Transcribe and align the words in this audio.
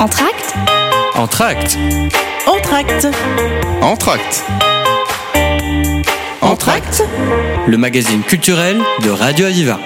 Entracte 0.00 0.54
Entracte. 1.14 1.78
Entracte. 2.46 3.06
Entracte. 3.80 4.44
Entracte. 6.42 7.04
Le 7.66 7.76
magazine 7.78 8.22
culturel 8.22 8.78
de 9.04 9.10
Radio 9.10 9.46
Aviva. 9.46 9.78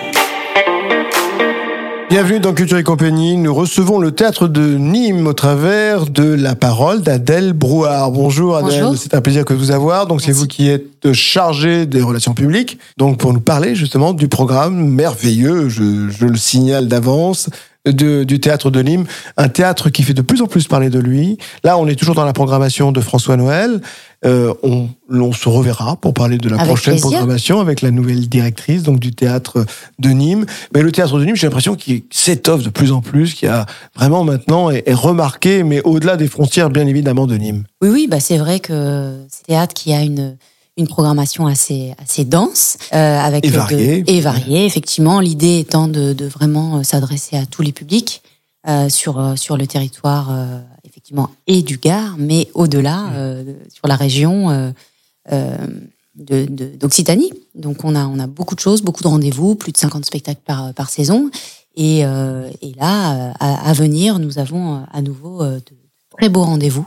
Bienvenue 2.10 2.40
dans 2.40 2.54
Culture 2.54 2.78
et 2.78 2.82
Compagnie. 2.82 3.36
Nous 3.36 3.54
recevons 3.54 3.98
le 3.98 4.12
théâtre 4.12 4.48
de 4.48 4.76
Nîmes 4.76 5.26
au 5.26 5.34
travers 5.34 6.06
de 6.06 6.24
la 6.24 6.54
parole 6.54 7.02
d'Adèle 7.02 7.52
Brouard. 7.52 8.10
Bonjour 8.10 8.56
Adèle, 8.56 8.80
Bonjour. 8.82 8.96
c'est 8.98 9.14
un 9.14 9.20
plaisir 9.20 9.44
que 9.44 9.52
de 9.52 9.58
vous 9.58 9.70
avoir. 9.70 10.06
Donc 10.06 10.22
c'est 10.22 10.32
vous 10.32 10.46
qui 10.46 10.68
êtes 10.68 11.12
chargée 11.12 11.84
des 11.86 12.00
relations 12.00 12.32
publiques. 12.34 12.78
Donc 12.96 13.18
pour 13.18 13.32
nous 13.34 13.40
parler 13.40 13.74
justement 13.74 14.14
du 14.14 14.26
programme 14.28 14.74
merveilleux, 14.88 15.68
je, 15.68 16.08
je 16.08 16.24
le 16.24 16.36
signale 16.38 16.88
d'avance, 16.88 17.50
de- 17.92 18.24
du 18.24 18.40
théâtre 18.40 18.70
de 18.70 18.80
Nîmes. 18.82 19.04
Un 19.36 19.48
théâtre 19.48 19.90
qui 19.90 20.02
fait 20.02 20.14
de 20.14 20.22
plus 20.22 20.42
en 20.42 20.46
plus 20.46 20.66
parler 20.66 20.90
de 20.90 20.98
lui. 20.98 21.38
Là, 21.64 21.78
on 21.78 21.86
est 21.88 21.94
toujours 21.96 22.14
dans 22.14 22.24
la 22.24 22.32
programmation 22.32 22.92
de 22.92 23.00
François 23.00 23.36
Noël. 23.36 23.80
Euh, 24.24 24.52
on, 24.64 24.88
on 25.10 25.32
se 25.32 25.48
reverra 25.48 25.94
pour 25.94 26.12
parler 26.12 26.38
de 26.38 26.48
la 26.48 26.56
Avec 26.56 26.66
prochaine 26.66 26.94
plaisir. 26.94 27.08
programmation 27.10 27.60
avec 27.60 27.82
la 27.82 27.92
nouvelle 27.92 28.28
directrice 28.28 28.82
donc 28.82 28.98
du 28.98 29.12
théâtre 29.12 29.64
de 30.00 30.08
Nîmes. 30.10 30.44
Mais 30.74 30.82
le 30.82 30.90
théâtre 30.90 31.18
de 31.20 31.24
Nîmes, 31.24 31.36
j'ai 31.36 31.46
l'impression 31.46 31.76
qu'il 31.76 32.02
s'étoffe 32.10 32.64
de 32.64 32.70
plus 32.70 32.90
en 32.90 33.00
plus, 33.00 33.34
qu'il 33.34 33.48
y 33.48 33.52
a 33.52 33.64
vraiment 33.94 34.24
maintenant 34.24 34.70
est, 34.70 34.82
est 34.88 34.94
remarqué, 34.94 35.62
mais 35.62 35.80
au-delà 35.84 36.16
des 36.16 36.26
frontières 36.26 36.68
bien 36.70 36.86
évidemment 36.88 37.28
de 37.28 37.36
Nîmes. 37.36 37.62
Oui, 37.80 37.90
oui, 37.90 38.08
bah 38.10 38.18
c'est 38.18 38.38
vrai 38.38 38.58
que 38.58 39.18
c'est 39.30 39.52
un 39.52 39.54
théâtre 39.56 39.74
qui 39.74 39.92
a 39.92 40.02
une, 40.02 40.36
une 40.78 40.86
programmation 40.88 41.46
assez, 41.46 41.92
assez 41.98 42.24
dense. 42.24 42.78
euh, 42.94 43.18
avec 43.20 43.44
Et 43.44 43.50
variée. 43.50 44.04
et 44.06 44.20
variée, 44.20 44.64
effectivement. 44.64 45.20
L'idée 45.20 45.58
étant 45.58 45.88
de, 45.88 46.12
de 46.14 46.24
vraiment 46.26 46.78
euh, 46.78 46.82
s'adresser 46.84 47.36
à 47.36 47.44
tous 47.46 47.62
les 47.62 47.72
publics 47.72 48.22
euh, 48.68 48.88
sur, 48.88 49.18
euh, 49.18 49.36
sur 49.36 49.56
le 49.56 49.66
territoire, 49.66 50.28
euh, 50.30 50.60
effectivement, 50.84 51.30
et 51.46 51.62
du 51.62 51.78
Gard, 51.78 52.14
mais 52.16 52.48
au-delà, 52.54 53.10
de- 53.44 53.56
sur 53.72 53.86
la 53.88 53.96
région 53.96 54.72
de- 55.30 56.46
de- 56.46 56.76
d'Occitanie. 56.76 57.30
Donc, 57.54 57.84
on 57.84 57.94
a, 57.94 58.06
on 58.06 58.18
a 58.18 58.26
beaucoup 58.26 58.54
de 58.54 58.60
choses, 58.60 58.82
beaucoup 58.82 59.02
de 59.02 59.08
rendez-vous, 59.08 59.54
plus 59.54 59.72
de 59.72 59.76
50 59.78 60.04
spectacles 60.04 60.40
par, 60.44 60.72
par 60.74 60.90
saison. 60.90 61.30
Et, 61.76 61.98
et 62.00 62.74
là, 62.76 63.32
à, 63.38 63.68
à 63.70 63.72
venir, 63.72 64.18
nous 64.18 64.38
avons 64.38 64.82
à 64.92 65.00
nouveau 65.02 65.44
de 65.44 65.60
très 66.16 66.28
beaux 66.28 66.42
rendez-vous. 66.42 66.86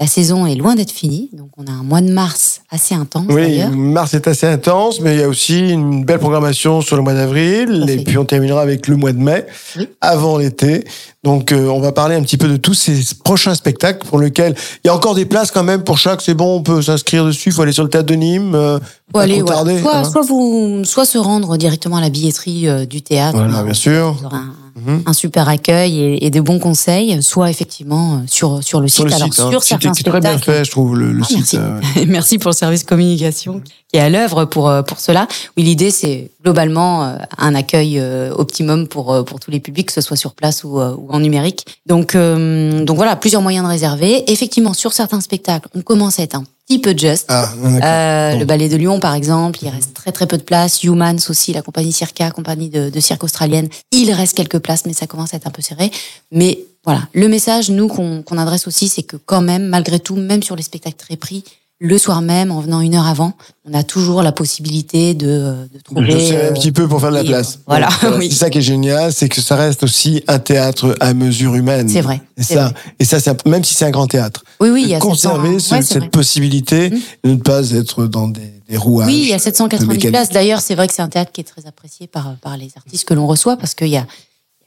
La 0.00 0.08
saison 0.08 0.44
est 0.46 0.56
loin 0.56 0.74
d'être 0.74 0.90
finie, 0.90 1.30
donc 1.32 1.50
on 1.56 1.66
a 1.66 1.70
un 1.70 1.84
mois 1.84 2.00
de 2.00 2.10
mars 2.12 2.62
assez 2.70 2.96
intense 2.96 3.26
Oui, 3.28 3.60
mars 3.72 4.12
est 4.14 4.26
assez 4.26 4.46
intense, 4.46 5.00
mais 5.00 5.14
il 5.14 5.20
y 5.20 5.22
a 5.22 5.28
aussi 5.28 5.70
une 5.70 6.04
belle 6.04 6.18
programmation 6.18 6.80
sur 6.80 6.96
le 6.96 7.02
mois 7.02 7.14
d'avril, 7.14 7.84
et 7.88 7.98
puis 7.98 8.18
on 8.18 8.24
terminera 8.24 8.60
avec 8.60 8.88
le 8.88 8.96
mois 8.96 9.12
de 9.12 9.18
mai, 9.20 9.46
Oui. 9.78 9.88
avant 10.00 10.36
l'été. 10.38 10.84
Donc 11.22 11.52
euh, 11.52 11.68
on 11.68 11.80
va 11.80 11.92
parler 11.92 12.16
un 12.16 12.22
petit 12.22 12.36
peu 12.36 12.48
de 12.48 12.56
tous 12.56 12.74
ces 12.74 13.00
prochains 13.24 13.54
spectacles 13.54 14.06
pour 14.06 14.18
lesquels 14.18 14.54
il 14.84 14.88
y 14.88 14.90
a 14.90 14.94
encore 14.94 15.14
des 15.14 15.24
places 15.24 15.50
quand 15.50 15.62
même 15.62 15.82
pour 15.84 15.96
chaque. 15.96 16.20
C'est 16.20 16.34
bon, 16.34 16.56
on 16.56 16.62
peut 16.62 16.82
s'inscrire 16.82 17.24
dessus. 17.24 17.48
Il 17.48 17.52
faut 17.52 17.62
aller 17.62 17.72
sur 17.72 17.82
le 17.84 17.88
théâtre 17.88 18.06
de 18.08 18.14
Nîmes. 18.14 18.54
euh, 18.54 18.78
Faut 19.12 19.18
aller, 19.20 19.42
tarder, 19.42 19.80
soit, 19.80 19.96
hein. 19.98 20.04
soit 20.04 20.20
vous, 20.22 20.84
soit 20.84 21.06
se 21.06 21.16
rendre 21.16 21.56
directement 21.56 21.96
à 21.96 22.00
la 22.02 22.10
billetterie 22.10 22.68
euh, 22.68 22.84
du 22.84 23.00
théâtre. 23.00 23.38
Voilà, 23.38 23.62
bien 23.62 23.72
sûr. 23.74 24.12
vous 24.20 24.26
aurez 24.26 24.36
un, 24.36 24.54
Mhm. 24.76 25.02
un 25.06 25.12
super 25.12 25.48
accueil 25.48 26.00
et, 26.00 26.26
et 26.26 26.30
de 26.30 26.40
bons 26.40 26.58
conseils, 26.58 27.22
soit 27.22 27.48
effectivement 27.50 28.14
euh, 28.14 28.16
sur, 28.26 28.62
sur 28.64 28.80
le 28.80 28.88
Sur 28.88 29.04
site. 29.04 29.10
le 29.10 29.14
Alors, 29.14 29.32
site, 29.32 29.40
hein. 29.40 29.50
sur 29.50 29.62
certains 29.62 29.92
est 29.92 30.02
très 30.02 30.20
bien 30.20 30.30
spectacles. 30.32 30.58
fait, 30.58 30.64
je 30.64 30.70
trouve, 30.70 30.96
le, 30.98 31.12
le 31.12 31.22
Ah, 31.22 31.26
site. 31.26 31.36
merci. 31.54 31.58
euh, 31.58 31.80
Merci 32.08 32.38
pour 32.38 32.50
le 32.50 32.56
service 32.56 32.82
communication 32.84 33.60
qui 33.90 33.96
est 33.98 34.00
à 34.00 34.08
l'œuvre 34.10 34.44
pour, 34.46 34.68
euh, 34.68 34.82
pour 34.82 34.98
cela. 35.00 35.28
Oui, 35.56 35.62
l'idée, 35.62 35.90
c'est 35.92 36.30
globalement 36.42 37.16
un 37.38 37.54
accueil 37.54 38.00
optimum 38.36 38.88
pour, 38.88 39.24
pour 39.24 39.38
tous 39.40 39.50
les 39.50 39.60
publics, 39.60 39.86
que 39.86 39.92
ce 39.92 40.00
soit 40.00 40.16
sur 40.16 40.34
place 40.34 40.64
ou, 40.64 40.78
ou 40.80 41.06
en 41.08 41.20
numérique. 41.20 41.64
Donc, 41.86 42.14
euh, 42.14 42.84
donc 42.84 42.96
voilà, 42.96 43.16
plusieurs 43.16 43.42
moyens 43.42 43.64
de 43.64 43.70
réserver. 43.70 44.30
Effectivement, 44.32 44.74
sur 44.74 44.92
certains 44.92 45.20
spectacles, 45.20 45.68
on 45.74 45.82
commence 45.82 46.18
à 46.18 46.22
être 46.24 46.34
un 46.34 46.44
petit 46.66 46.78
peu 46.78 46.96
juste. 46.96 47.26
Ah. 47.28 47.50
Euh. 47.64 48.38
Le 48.38 48.44
ballet 48.44 48.68
de 48.68 48.76
Lyon, 48.76 49.00
par 49.00 49.14
exemple, 49.14 49.58
il 49.62 49.68
reste 49.68 49.94
très 49.94 50.12
très 50.12 50.26
peu 50.26 50.38
de 50.38 50.42
place. 50.42 50.82
Humans 50.82 51.18
aussi, 51.28 51.52
la 51.52 51.62
compagnie 51.62 51.92
Circa, 51.92 52.30
compagnie 52.30 52.68
de, 52.68 52.90
de 52.90 53.00
cirque 53.00 53.24
australienne, 53.24 53.68
il 53.92 54.10
reste 54.12 54.34
quelques 54.34 54.58
places, 54.58 54.86
mais 54.86 54.92
ça 54.92 55.06
commence 55.06 55.34
à 55.34 55.36
être 55.36 55.46
un 55.46 55.50
peu 55.50 55.62
serré. 55.62 55.90
Mais 56.32 56.60
voilà, 56.84 57.02
le 57.12 57.28
message, 57.28 57.70
nous, 57.70 57.88
qu'on 57.88 58.22
qu'on 58.22 58.38
adresse 58.38 58.66
aussi, 58.66 58.88
c'est 58.88 59.02
que 59.02 59.16
quand 59.16 59.40
même, 59.40 59.66
malgré 59.66 59.98
tout, 59.98 60.16
même 60.16 60.42
sur 60.42 60.56
les 60.56 60.62
spectacles 60.62 60.96
très 60.96 61.16
pris, 61.16 61.44
le 61.80 61.98
soir 61.98 62.22
même, 62.22 62.50
en 62.50 62.60
venant 62.60 62.80
une 62.80 62.94
heure 62.94 63.06
avant, 63.06 63.32
on 63.68 63.74
a 63.74 63.82
toujours 63.82 64.22
la 64.22 64.32
possibilité 64.32 65.12
de, 65.12 65.68
de 65.72 65.78
trouver... 65.82 66.12
Je 66.12 66.18
sais 66.18 66.36
un 66.36 66.38
euh, 66.46 66.52
petit 66.52 66.70
peu 66.70 66.86
pour 66.86 67.00
faire 67.00 67.10
de 67.10 67.16
la 67.16 67.24
place. 67.24 67.58
voilà, 67.66 67.88
oui. 68.16 68.28
C'est 68.30 68.38
ça 68.38 68.50
qui 68.50 68.58
est 68.58 68.62
génial, 68.62 69.12
c'est 69.12 69.28
que 69.28 69.40
ça 69.40 69.56
reste 69.56 69.82
aussi 69.82 70.22
un 70.28 70.38
théâtre 70.38 70.94
à 71.00 71.12
mesure 71.14 71.54
humaine. 71.56 71.88
C'est 71.88 72.00
vrai. 72.00 72.22
Et 72.36 72.42
ça, 72.44 72.68
vrai. 72.68 72.74
et 73.00 73.04
ça, 73.04 73.18
un- 73.30 73.50
même 73.50 73.64
si 73.64 73.74
c'est 73.74 73.84
un 73.84 73.90
grand 73.90 74.06
théâtre, 74.06 74.43
Oui, 74.60 74.70
oui, 74.70 74.82
il 74.84 74.88
y 74.88 74.94
a 74.94 74.98
conserver 75.00 75.58
700 75.58 75.68
ce- 75.68 75.74
ouais, 75.74 75.82
cette 75.82 75.98
vrai. 75.98 76.08
possibilité 76.10 76.90
de 76.90 76.96
ne 77.30 77.36
pas 77.36 77.70
être 77.70 78.06
dans 78.06 78.28
des, 78.28 78.52
des 78.68 78.76
rouages. 78.76 79.06
Oui, 79.08 79.20
il 79.22 79.28
y 79.28 79.32
a 79.34 79.38
790 79.38 79.86
mécanique. 79.88 80.10
places. 80.12 80.30
D'ailleurs, 80.30 80.60
c'est 80.60 80.74
vrai 80.74 80.86
que 80.88 80.94
c'est 80.94 81.02
un 81.02 81.08
théâtre 81.08 81.32
qui 81.32 81.40
est 81.40 81.44
très 81.44 81.66
apprécié 81.66 82.06
par, 82.06 82.34
par 82.40 82.56
les 82.56 82.70
artistes 82.76 83.04
que 83.04 83.14
l'on 83.14 83.26
reçoit 83.26 83.56
parce 83.56 83.74
qu'il 83.74 83.88
y 83.88 83.96
a 83.96 84.06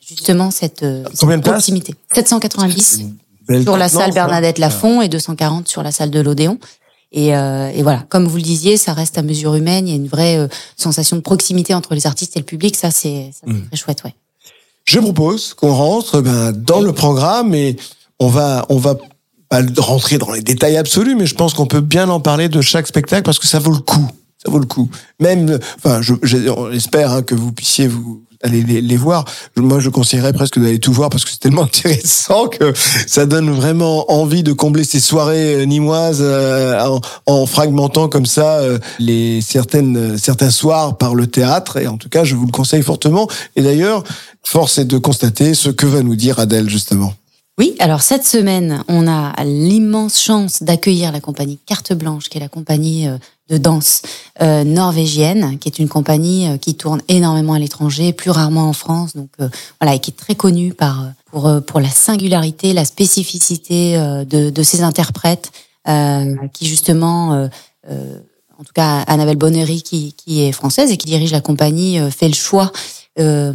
justement 0.07 0.51
cette, 0.51 0.83
euh, 0.83 1.03
cette 1.11 1.19
Combien 1.19 1.37
de 1.37 1.43
proximité. 1.43 1.95
790 2.13 2.99
Une 3.01 3.15
belle 3.47 3.63
sur 3.63 3.77
la 3.77 3.89
salle 3.89 4.11
hein. 4.11 4.13
Bernadette 4.13 4.57
Lafont 4.59 5.01
et 5.01 5.07
240 5.09 5.67
sur 5.67 5.83
la 5.83 5.91
salle 5.91 6.11
de 6.11 6.19
l'Odéon. 6.19 6.57
Et, 7.13 7.35
euh, 7.35 7.69
et 7.73 7.83
voilà, 7.83 8.03
comme 8.09 8.27
vous 8.27 8.35
le 8.35 8.41
disiez, 8.41 8.75
ça 8.75 8.91
reste 8.93 9.17
à 9.17 9.21
mesure 9.21 9.55
humaine. 9.55 9.87
Il 9.87 9.91
y 9.91 9.93
a 9.93 9.95
une 9.97 10.07
vraie 10.09 10.37
euh, 10.37 10.47
sensation 10.75 11.15
de 11.15 11.21
proximité 11.21 11.73
entre 11.73 11.95
les 11.95 12.05
artistes 12.05 12.35
et 12.35 12.39
le 12.39 12.45
public. 12.45 12.75
Ça, 12.75 12.91
c'est 12.91 13.31
ça, 13.31 13.39
c'est 13.47 13.53
Mm. 13.53 13.67
très 13.67 13.77
chouette, 13.77 14.03
ouais. 14.03 14.13
Je 14.83 14.99
propose 14.99 15.53
qu'on 15.53 15.73
rentre 15.73 16.21
ben, 16.21 16.51
dans 16.51 16.81
le 16.81 16.91
programme 16.93 17.53
et 17.55 17.75
on 18.19 18.27
va, 18.27 18.65
on 18.69 18.77
va 18.77 18.95
pas 19.49 19.61
rentrer 19.77 20.17
dans 20.17 20.31
les 20.31 20.41
détails 20.41 20.77
absolus, 20.77 21.15
mais 21.15 21.25
je 21.25 21.35
pense 21.35 21.53
qu'on 21.53 21.67
peut 21.67 21.81
bien 21.81 22.09
en 22.09 22.19
parler 22.19 22.49
de 22.49 22.61
chaque 22.61 22.87
spectacle 22.87 23.23
parce 23.23 23.39
que 23.39 23.47
ça 23.47 23.59
vaut 23.59 23.71
le 23.71 23.79
coup. 23.79 24.07
Ça 24.43 24.51
vaut 24.51 24.59
le 24.59 24.65
coup. 24.65 24.89
Même, 25.19 25.57
enfin, 25.83 26.01
je, 26.01 26.13
je- 26.21 26.37
hein, 26.47 27.21
que 27.23 27.33
vous 27.35 27.51
puissiez 27.51 27.87
vous 27.87 28.21
aller 28.43 28.61
les, 28.61 28.81
les 28.81 28.97
voir. 28.97 29.25
Moi, 29.55 29.79
je 29.79 29.89
conseillerais 29.89 30.31
presque 30.31 30.59
d'aller 30.59 30.77
tout 30.77 30.93
voir 30.93 31.09
parce 31.09 31.25
que 31.25 31.31
c'est 31.31 31.39
tellement 31.39 31.63
intéressant 31.73 32.47
que 32.47 32.71
ça 33.07 33.25
donne 33.25 33.49
vraiment 33.49 34.11
envie 34.11 34.43
de 34.43 34.53
combler 34.53 34.83
ces 34.83 34.99
soirées 34.99 35.55
euh, 35.55 35.65
nîmoises 35.65 36.19
euh, 36.21 36.79
en, 36.85 37.01
en 37.25 37.45
fragmentant 37.47 38.09
comme 38.09 38.27
ça 38.27 38.59
euh, 38.59 38.77
les 38.99 39.41
certaines 39.41 40.19
certains 40.19 40.51
soirs 40.51 40.97
par 40.97 41.15
le 41.15 41.25
théâtre. 41.25 41.77
Et 41.77 41.87
en 41.87 41.97
tout 41.97 42.09
cas, 42.09 42.23
je 42.23 42.35
vous 42.35 42.45
le 42.45 42.51
conseille 42.51 42.83
fortement. 42.83 43.27
Et 43.55 43.63
d'ailleurs, 43.63 44.03
force 44.43 44.77
est 44.77 44.85
de 44.85 44.99
constater 44.99 45.55
ce 45.55 45.69
que 45.69 45.87
va 45.87 46.03
nous 46.03 46.15
dire 46.15 46.37
Adèle 46.37 46.69
justement. 46.69 47.13
Oui, 47.59 47.75
alors 47.79 48.03
cette 48.03 48.23
semaine, 48.23 48.83
on 48.87 49.07
a 49.07 49.33
l'immense 49.43 50.21
chance 50.21 50.61
d'accueillir 50.61 51.11
la 51.11 51.19
compagnie 51.19 51.57
Carte 51.65 51.91
Blanche, 51.91 52.29
qui 52.29 52.37
est 52.37 52.41
la 52.41 52.49
compagnie 52.49 53.07
euh, 53.07 53.17
de 53.49 53.57
danse 53.57 54.03
euh, 54.43 54.63
norvégienne, 54.63 55.57
qui 55.57 55.67
est 55.67 55.79
une 55.79 55.89
compagnie 55.89 56.47
euh, 56.47 56.57
qui 56.57 56.75
tourne 56.75 57.01
énormément 57.07 57.53
à 57.53 57.59
l'étranger, 57.59 58.13
plus 58.13 58.29
rarement 58.29 58.69
en 58.69 58.73
France, 58.73 59.15
donc 59.15 59.29
voilà, 59.81 59.95
et 59.95 59.99
qui 59.99 60.11
est 60.11 60.15
très 60.15 60.35
connue 60.35 60.75
par 60.75 61.07
pour 61.31 61.51
pour 61.65 61.79
la 61.79 61.89
singularité, 61.89 62.73
la 62.73 62.85
spécificité 62.85 63.97
de 63.97 64.51
de 64.51 64.63
ses 64.63 64.83
interprètes, 64.83 65.51
qui 66.53 66.67
justement 66.67 67.49
en 67.87 68.63
tout 68.63 68.73
cas 68.73 68.99
Annabelle 69.07 69.37
Bonnery 69.37 69.81
qui, 69.81 70.13
qui 70.13 70.43
est 70.43 70.51
française 70.51 70.91
et 70.91 70.97
qui 70.97 71.07
dirige 71.07 71.31
la 71.31 71.41
compagnie 71.41 71.99
fait 72.11 72.27
le 72.27 72.35
choix 72.35 72.71
euh, 73.19 73.51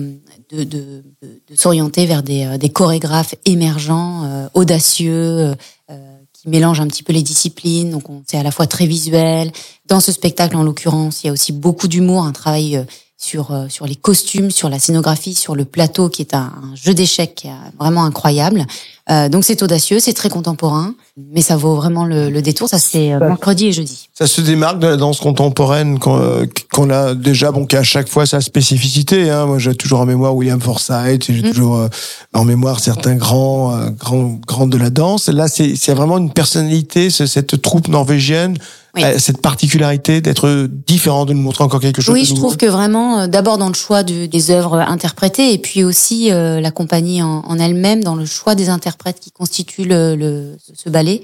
de, 0.52 0.64
de, 0.64 1.02
de, 1.22 1.56
s'orienter 1.56 2.06
vers 2.06 2.22
des, 2.22 2.44
euh, 2.44 2.58
des 2.58 2.68
chorégraphes 2.68 3.34
émergents, 3.46 4.24
euh, 4.24 4.48
audacieux, 4.54 5.54
euh, 5.90 6.16
qui 6.32 6.48
mélangent 6.48 6.80
un 6.80 6.86
petit 6.88 7.02
peu 7.02 7.12
les 7.12 7.22
disciplines. 7.22 7.90
Donc 7.90 8.08
on- 8.10 8.22
c'est 8.26 8.36
à 8.38 8.42
la 8.42 8.50
fois 8.50 8.66
très 8.66 8.86
visuel. 8.86 9.50
Dans 9.86 10.00
ce 10.00 10.12
spectacle, 10.12 10.56
en 10.56 10.62
l'occurrence, 10.62 11.22
il 11.24 11.28
y 11.28 11.30
a 11.30 11.32
aussi 11.32 11.52
beaucoup 11.52 11.88
d'humour, 11.88 12.24
un 12.24 12.32
travail 12.32 12.84
sur, 13.16 13.56
sur 13.68 13.86
les 13.86 13.94
costumes, 13.94 14.50
sur 14.50 14.68
la 14.68 14.78
scénographie, 14.80 15.34
sur 15.34 15.54
le 15.54 15.64
plateau, 15.64 16.08
qui 16.08 16.22
est 16.22 16.34
un, 16.34 16.52
un 16.62 16.74
jeu 16.74 16.92
d'échecs 16.92 17.46
vraiment 17.78 18.04
incroyable. 18.04 18.66
Euh, 19.10 19.28
donc 19.28 19.42
c'est 19.44 19.60
audacieux, 19.64 19.98
c'est 19.98 20.12
très 20.12 20.28
contemporain, 20.28 20.94
mais 21.32 21.42
ça 21.42 21.56
vaut 21.56 21.74
vraiment 21.74 22.04
le, 22.04 22.30
le 22.30 22.40
détour. 22.40 22.68
Ça 22.68 22.78
c'est 22.78 23.12
euh, 23.12 23.18
mercredi 23.18 23.66
et 23.66 23.72
jeudi. 23.72 24.08
Ça 24.14 24.28
se 24.28 24.40
démarque 24.40 24.78
de 24.78 24.86
la 24.86 24.96
danse 24.96 25.18
contemporaine 25.18 25.98
qu'on 25.98 26.18
euh, 26.20 26.44
qu'on 26.72 26.88
a 26.88 27.14
déjà, 27.14 27.50
bon, 27.50 27.66
qui 27.66 27.74
a 27.74 27.80
à 27.80 27.82
chaque 27.82 28.08
fois 28.08 28.26
sa 28.26 28.40
spécificité. 28.40 29.28
Hein. 29.28 29.46
Moi, 29.46 29.58
j'ai 29.58 29.74
toujours 29.74 29.98
en 30.00 30.06
mémoire 30.06 30.36
William 30.36 30.60
Forsythe, 30.60 31.24
j'ai 31.32 31.42
Mm. 31.42 31.50
toujours 31.52 31.78
euh, 31.78 31.88
en 32.32 32.44
mémoire 32.44 32.78
certains 32.78 33.16
grands, 33.16 33.74
euh, 33.76 33.90
grands, 33.90 34.38
grands 34.46 34.66
de 34.68 34.76
la 34.78 34.90
danse. 34.90 35.28
Là, 35.28 35.48
c'est 35.48 35.74
c'est 35.74 35.94
vraiment 35.94 36.18
une 36.18 36.32
personnalité, 36.32 37.10
ce- 37.10 37.26
cette 37.26 37.60
troupe 37.60 37.88
norvégienne, 37.88 38.56
Oui. 38.94 39.02
cette 39.18 39.40
particularité 39.40 40.20
d'être 40.20 40.68
différent, 40.86 41.24
de 41.24 41.32
nous 41.32 41.40
montrer 41.42 41.64
encore 41.64 41.80
quelque 41.80 42.02
chose. 42.02 42.12
Oui, 42.14 42.22
de 42.22 42.26
je 42.26 42.34
trouve 42.34 42.56
que 42.58 42.66
vraiment, 42.66 43.26
d'abord 43.26 43.56
dans 43.58 43.68
le 43.68 43.74
choix 43.74 44.02
de- 44.02 44.26
des 44.26 44.50
œuvres 44.50 44.76
interprétées, 44.76 45.52
et 45.54 45.58
puis 45.58 45.82
aussi 45.82 46.30
euh, 46.30 46.60
la 46.60 46.70
compagnie 46.70 47.22
en, 47.22 47.42
en 47.46 47.58
elle-même, 47.58 48.04
dans 48.04 48.14
le 48.14 48.26
choix 48.26 48.54
des 48.54 48.68
interprètes 48.68 48.91
qui 49.20 49.30
constituent 49.30 49.84
le, 49.84 50.14
le- 50.16 50.56
ce 50.74 50.88
ballet, 50.90 51.22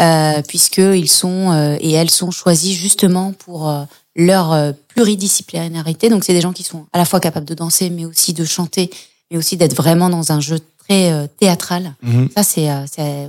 euh, 0.00 0.42
puisqu'ils 0.46 1.08
sont 1.10 1.50
euh, 1.52 1.76
et 1.80 1.92
elles 1.92 2.10
sont 2.10 2.30
choisis 2.30 2.76
justement 2.76 3.32
pour 3.32 3.68
euh, 3.68 3.82
leur 4.16 4.52
euh, 4.52 4.72
pluridisciplinarité. 4.88 6.08
Donc 6.08 6.24
c'est 6.24 6.32
des 6.34 6.40
gens 6.40 6.52
qui 6.52 6.62
sont 6.62 6.86
à 6.92 6.98
la 6.98 7.04
fois 7.04 7.20
capables 7.20 7.46
de 7.46 7.54
danser, 7.54 7.90
mais 7.90 8.04
aussi 8.04 8.32
de 8.32 8.44
chanter, 8.44 8.90
mais 9.30 9.36
aussi 9.36 9.56
d'être 9.56 9.74
vraiment 9.74 10.08
dans 10.08 10.32
un 10.32 10.40
jeu 10.40 10.58
très 10.88 11.28
théâtrale. 11.38 11.94
Mhm. 12.02 12.28
Ça, 12.34 12.42
c'est 12.42 12.68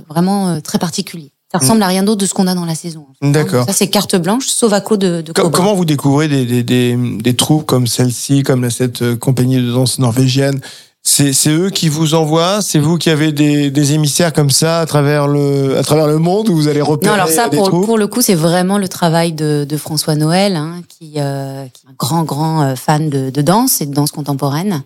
vraiment 0.08 0.60
très 0.62 0.78
particulier. 0.78 1.30
Ça 1.52 1.58
ressemble 1.58 1.82
à 1.82 1.88
rien 1.88 2.04
d'autre 2.04 2.20
de 2.20 2.26
ce 2.26 2.32
qu'on 2.32 2.46
a 2.46 2.54
dans 2.54 2.64
la 2.64 2.76
saison. 2.76 3.06
D'accord. 3.20 3.66
Ça, 3.66 3.72
c'est 3.72 3.88
carte 3.88 4.14
blanche, 4.14 4.46
Sovaco 4.46 4.96
de, 4.96 5.20
de 5.20 5.32
Co- 5.32 5.42
Cobra. 5.42 5.58
Comment 5.58 5.74
vous 5.74 5.84
découvrez 5.84 6.28
des, 6.28 6.46
des, 6.46 6.62
des, 6.62 6.96
des 6.96 7.34
troupes 7.34 7.66
comme 7.66 7.88
celle-ci, 7.88 8.44
comme 8.44 8.70
cette 8.70 9.16
compagnie 9.16 9.56
de 9.56 9.70
danse 9.72 9.98
norvégienne 9.98 10.60
c'est, 11.02 11.48
eux 11.48 11.70
qui 11.70 11.88
vous 11.88 12.14
envoient 12.14 12.60
C'est 12.62 12.78
vous 12.78 12.98
qui 12.98 13.10
avez 13.10 13.32
des, 13.32 13.70
des 13.70 13.92
émissaires 13.94 14.32
comme 14.32 14.50
ça 14.50 14.80
à 14.80 14.86
travers 14.86 15.26
le, 15.26 15.78
à 15.78 15.82
travers 15.82 16.06
le 16.06 16.18
monde 16.18 16.48
où 16.48 16.54
vous 16.54 16.68
allez 16.68 16.82
repérer 16.82 17.10
Non, 17.10 17.20
alors 17.20 17.28
ça, 17.28 17.48
des 17.48 17.56
pour, 17.56 17.68
troupes 17.68 17.86
pour 17.86 17.98
le 17.98 18.06
coup, 18.06 18.20
c'est 18.20 18.34
vraiment 18.34 18.78
le 18.78 18.88
travail 18.88 19.32
de, 19.32 19.66
de 19.68 19.76
François 19.76 20.14
Noël, 20.14 20.56
hein, 20.56 20.82
qui, 20.88 21.14
euh, 21.16 21.64
qui 21.72 21.86
est 21.86 21.90
un 21.90 21.94
grand, 21.98 22.24
grand 22.24 22.62
euh, 22.62 22.74
fan 22.74 23.08
de, 23.08 23.30
de 23.30 23.42
danse 23.42 23.80
et 23.80 23.86
de 23.86 23.94
danse 23.94 24.10
contemporaine, 24.10 24.82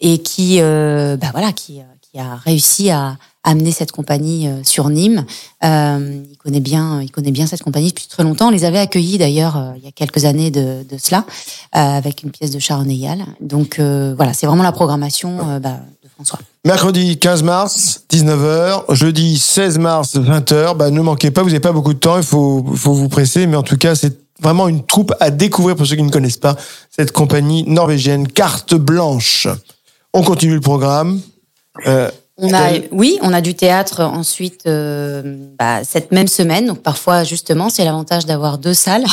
et 0.00 0.18
qui, 0.18 0.60
euh, 0.60 1.16
bah 1.16 1.28
voilà, 1.32 1.52
qui, 1.52 1.80
euh, 1.80 1.84
a 2.18 2.36
réussi 2.36 2.90
à 2.90 3.16
amener 3.46 3.70
cette 3.70 3.92
compagnie 3.92 4.48
euh, 4.48 4.62
sur 4.64 4.90
Nîmes. 4.90 5.24
Euh, 5.64 6.22
il 6.30 6.36
connaît 6.36 6.60
bien, 6.60 7.00
il 7.00 7.10
connaît 7.10 7.30
bien 7.30 7.46
cette 7.46 7.62
compagnie 7.62 7.88
depuis 7.88 8.08
très 8.08 8.24
longtemps. 8.24 8.48
On 8.48 8.50
les 8.50 8.64
avait 8.64 8.80
accueillis 8.80 9.18
d'ailleurs 9.18 9.56
euh, 9.56 9.72
il 9.76 9.84
y 9.84 9.88
a 9.88 9.92
quelques 9.92 10.24
années 10.24 10.50
de, 10.50 10.84
de 10.88 10.98
cela, 10.98 11.24
avec 11.72 12.22
une 12.22 12.30
pièce 12.30 12.50
de 12.50 12.58
Sharon 12.58 12.88
Eyal. 12.88 13.24
Donc 13.40 13.78
voilà, 13.78 14.32
c'est 14.32 14.46
vraiment 14.46 14.64
la 14.64 14.72
programmation 14.72 15.60
bah, 15.60 15.80
de 16.02 16.08
François. 16.08 16.40
Mercredi 16.64 17.18
15 17.18 17.42
mars, 17.44 18.04
19h. 18.10 18.94
Jeudi 18.94 19.38
16 19.38 19.78
mars, 19.78 20.16
20h. 20.16 20.76
Bah, 20.76 20.90
ne 20.90 21.00
manquez 21.00 21.30
pas, 21.30 21.42
vous 21.42 21.50
n'avez 21.50 21.60
pas 21.60 21.72
beaucoup 21.72 21.94
de 21.94 21.98
temps, 21.98 22.16
il 22.16 22.24
faut, 22.24 22.64
faut 22.74 22.94
vous 22.94 23.08
presser. 23.08 23.46
Mais 23.46 23.56
en 23.56 23.62
tout 23.62 23.76
cas, 23.76 23.94
c'est 23.94 24.18
vraiment 24.40 24.68
une 24.68 24.84
troupe 24.84 25.14
à 25.20 25.30
découvrir 25.30 25.76
pour 25.76 25.86
ceux 25.86 25.96
qui 25.96 26.02
ne 26.02 26.10
connaissent 26.10 26.36
pas 26.36 26.56
cette 26.90 27.12
compagnie 27.12 27.64
norvégienne 27.66 28.26
Carte 28.26 28.74
Blanche. 28.74 29.46
On 30.12 30.22
continue 30.22 30.54
le 30.54 30.60
programme. 30.60 31.20
Euh, 31.86 32.10
On 32.38 32.52
a, 32.52 32.72
oui, 32.92 33.18
on 33.22 33.32
a 33.32 33.40
du 33.40 33.54
théâtre 33.54 34.00
ensuite 34.02 34.62
euh, 34.66 35.22
bah, 35.58 35.84
cette 35.84 36.12
même 36.12 36.28
semaine. 36.28 36.66
Donc 36.66 36.82
parfois, 36.82 37.24
justement, 37.24 37.70
c'est 37.70 37.84
l'avantage 37.84 38.26
d'avoir 38.26 38.58
deux 38.58 38.74
salles. 38.74 39.06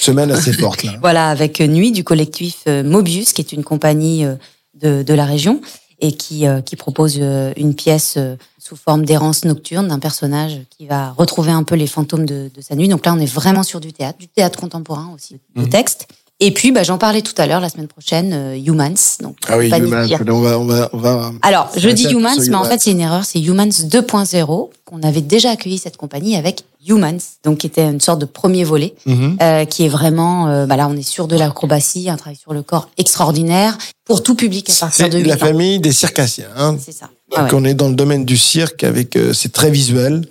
semaine 0.00 0.30
assez 0.30 0.52
forte, 0.52 0.82
là. 0.84 0.92
voilà, 1.00 1.28
avec 1.28 1.60
Nuit 1.60 1.92
du 1.92 2.02
collectif 2.04 2.60
euh, 2.68 2.82
Mobius, 2.82 3.32
qui 3.34 3.42
est 3.42 3.52
une 3.52 3.62
compagnie 3.64 4.24
euh, 4.24 4.34
de, 4.80 5.02
de 5.02 5.14
la 5.14 5.26
région 5.26 5.60
et 6.00 6.12
qui, 6.12 6.46
euh, 6.46 6.60
qui 6.62 6.76
propose 6.76 7.18
euh, 7.20 7.52
une 7.56 7.74
pièce 7.74 8.14
euh, 8.16 8.36
sous 8.58 8.74
forme 8.76 9.04
d'errance 9.04 9.44
nocturne 9.44 9.88
d'un 9.88 9.98
personnage 9.98 10.60
qui 10.70 10.86
va 10.86 11.10
retrouver 11.16 11.50
un 11.52 11.62
peu 11.64 11.74
les 11.74 11.86
fantômes 11.86 12.24
de, 12.26 12.50
de 12.54 12.60
sa 12.62 12.74
nuit. 12.74 12.88
Donc 12.88 13.04
là, 13.04 13.12
on 13.12 13.18
est 13.20 13.26
vraiment 13.32 13.62
sur 13.64 13.80
du 13.80 13.92
théâtre, 13.92 14.18
du 14.18 14.28
théâtre 14.28 14.58
contemporain 14.58 15.10
aussi, 15.14 15.34
de 15.56 15.62
Mhm. 15.62 15.68
texte. 15.68 16.08
Et 16.44 16.50
puis, 16.50 16.72
bah, 16.72 16.82
j'en 16.82 16.98
parlais 16.98 17.22
tout 17.22 17.34
à 17.38 17.46
l'heure, 17.46 17.60
la 17.60 17.68
semaine 17.68 17.86
prochaine, 17.86 18.32
euh, 18.34 18.56
Humans. 18.58 18.96
Donc, 19.20 19.36
Ah 19.48 19.56
oui, 19.58 19.66
compagnie 19.70 19.86
Human, 19.86 20.08
qui- 20.08 20.14
on 20.30 20.40
va, 20.40 20.58
on 20.58 20.64
va, 20.64 20.90
on 20.92 20.98
va. 20.98 21.30
alors, 21.42 21.70
je 21.76 21.88
dis 21.88 22.08
Humans, 22.10 22.30
mais 22.36 22.42
en 22.42 22.46
Humans. 22.46 22.64
fait, 22.64 22.80
c'est 22.80 22.90
une 22.90 23.00
erreur. 23.00 23.24
C'est 23.24 23.38
Humans 23.40 23.68
2.0 23.84 24.70
qu'on 24.84 25.02
avait 25.04 25.20
déjà 25.20 25.50
accueilli 25.52 25.78
cette 25.78 25.96
compagnie 25.96 26.34
avec 26.34 26.62
Humans, 26.84 27.20
donc 27.44 27.58
qui 27.58 27.68
était 27.68 27.84
une 27.84 28.00
sorte 28.00 28.18
de 28.18 28.24
premier 28.24 28.64
volet, 28.64 28.94
Mhm. 29.06 29.36
euh, 29.40 29.64
qui 29.66 29.84
est 29.84 29.88
vraiment, 29.88 30.48
euh, 30.48 30.66
bah 30.66 30.76
là, 30.76 30.88
on 30.88 30.96
est 30.96 31.06
sur 31.08 31.28
de 31.28 31.36
l'acrobatie, 31.36 32.10
un 32.10 32.16
travail 32.16 32.36
sur 32.36 32.52
le 32.52 32.62
corps 32.62 32.88
extraordinaire 32.98 33.78
pour 34.04 34.24
tout 34.24 34.34
public 34.34 34.68
à 34.68 34.86
partir 34.86 35.08
de 35.08 35.18
8 35.18 35.24
la 35.24 35.34
ans. 35.34 35.38
famille 35.38 35.78
des 35.78 35.92
circassiens. 35.92 36.48
Hein. 36.56 36.76
C'est 36.84 36.90
ça. 36.90 37.08
Ah 37.36 37.42
Donc 37.42 37.52
ouais. 37.52 37.58
on 37.60 37.64
est 37.64 37.74
dans 37.74 37.88
le 37.88 37.94
domaine 37.94 38.24
du 38.24 38.36
cirque 38.36 38.82
avec 38.82 39.14
euh, 39.14 39.32
c'est 39.32 39.52
très 39.52 39.70
visuel. 39.70 40.22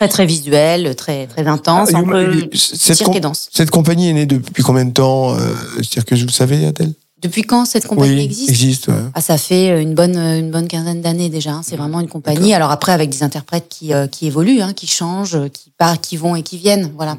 Très 0.00 0.08
très 0.08 0.24
visuel, 0.24 0.96
très 0.96 1.26
très 1.26 1.46
intense, 1.46 1.90
Ah, 1.92 1.98
un 1.98 2.04
peu 2.04 2.48
cette, 2.54 2.96
cirque 2.96 3.04
com- 3.04 3.16
et 3.16 3.20
danse. 3.20 3.50
cette 3.52 3.70
compagnie 3.70 4.08
est 4.08 4.14
née 4.14 4.24
depuis 4.24 4.62
combien 4.62 4.86
de 4.86 4.92
temps 4.92 5.34
euh, 5.34 5.52
Cirque, 5.82 6.14
vous 6.14 6.24
le 6.24 6.32
savez, 6.32 6.64
Adèle? 6.64 6.94
Depuis 7.20 7.42
quand 7.42 7.66
cette 7.66 7.86
compagnie 7.86 8.14
Oui, 8.14 8.24
existe? 8.24 8.48
existe. 8.48 8.88
ouais. 8.88 8.94
Ah, 9.12 9.20
ça 9.20 9.36
fait 9.36 9.82
une 9.82 9.92
bonne 9.94 10.16
une 10.16 10.50
bonne 10.50 10.68
quinzaine 10.68 11.02
d'années 11.02 11.28
déjà. 11.28 11.50
hein. 11.52 11.60
C'est 11.62 11.76
vraiment 11.76 12.00
une 12.00 12.08
compagnie. 12.08 12.54
Alors 12.54 12.70
après, 12.70 12.92
avec 12.92 13.10
des 13.10 13.22
interprètes 13.22 13.66
qui 13.68 13.92
euh, 13.92 14.06
qui 14.06 14.26
évoluent, 14.26 14.62
hein, 14.62 14.72
qui 14.72 14.86
changent, 14.86 15.34
euh, 15.36 15.48
qui 15.48 15.70
partent, 15.76 16.00
qui 16.02 16.16
vont 16.16 16.34
et 16.34 16.42
qui 16.42 16.56
viennent. 16.56 16.90
Voilà. 16.96 17.18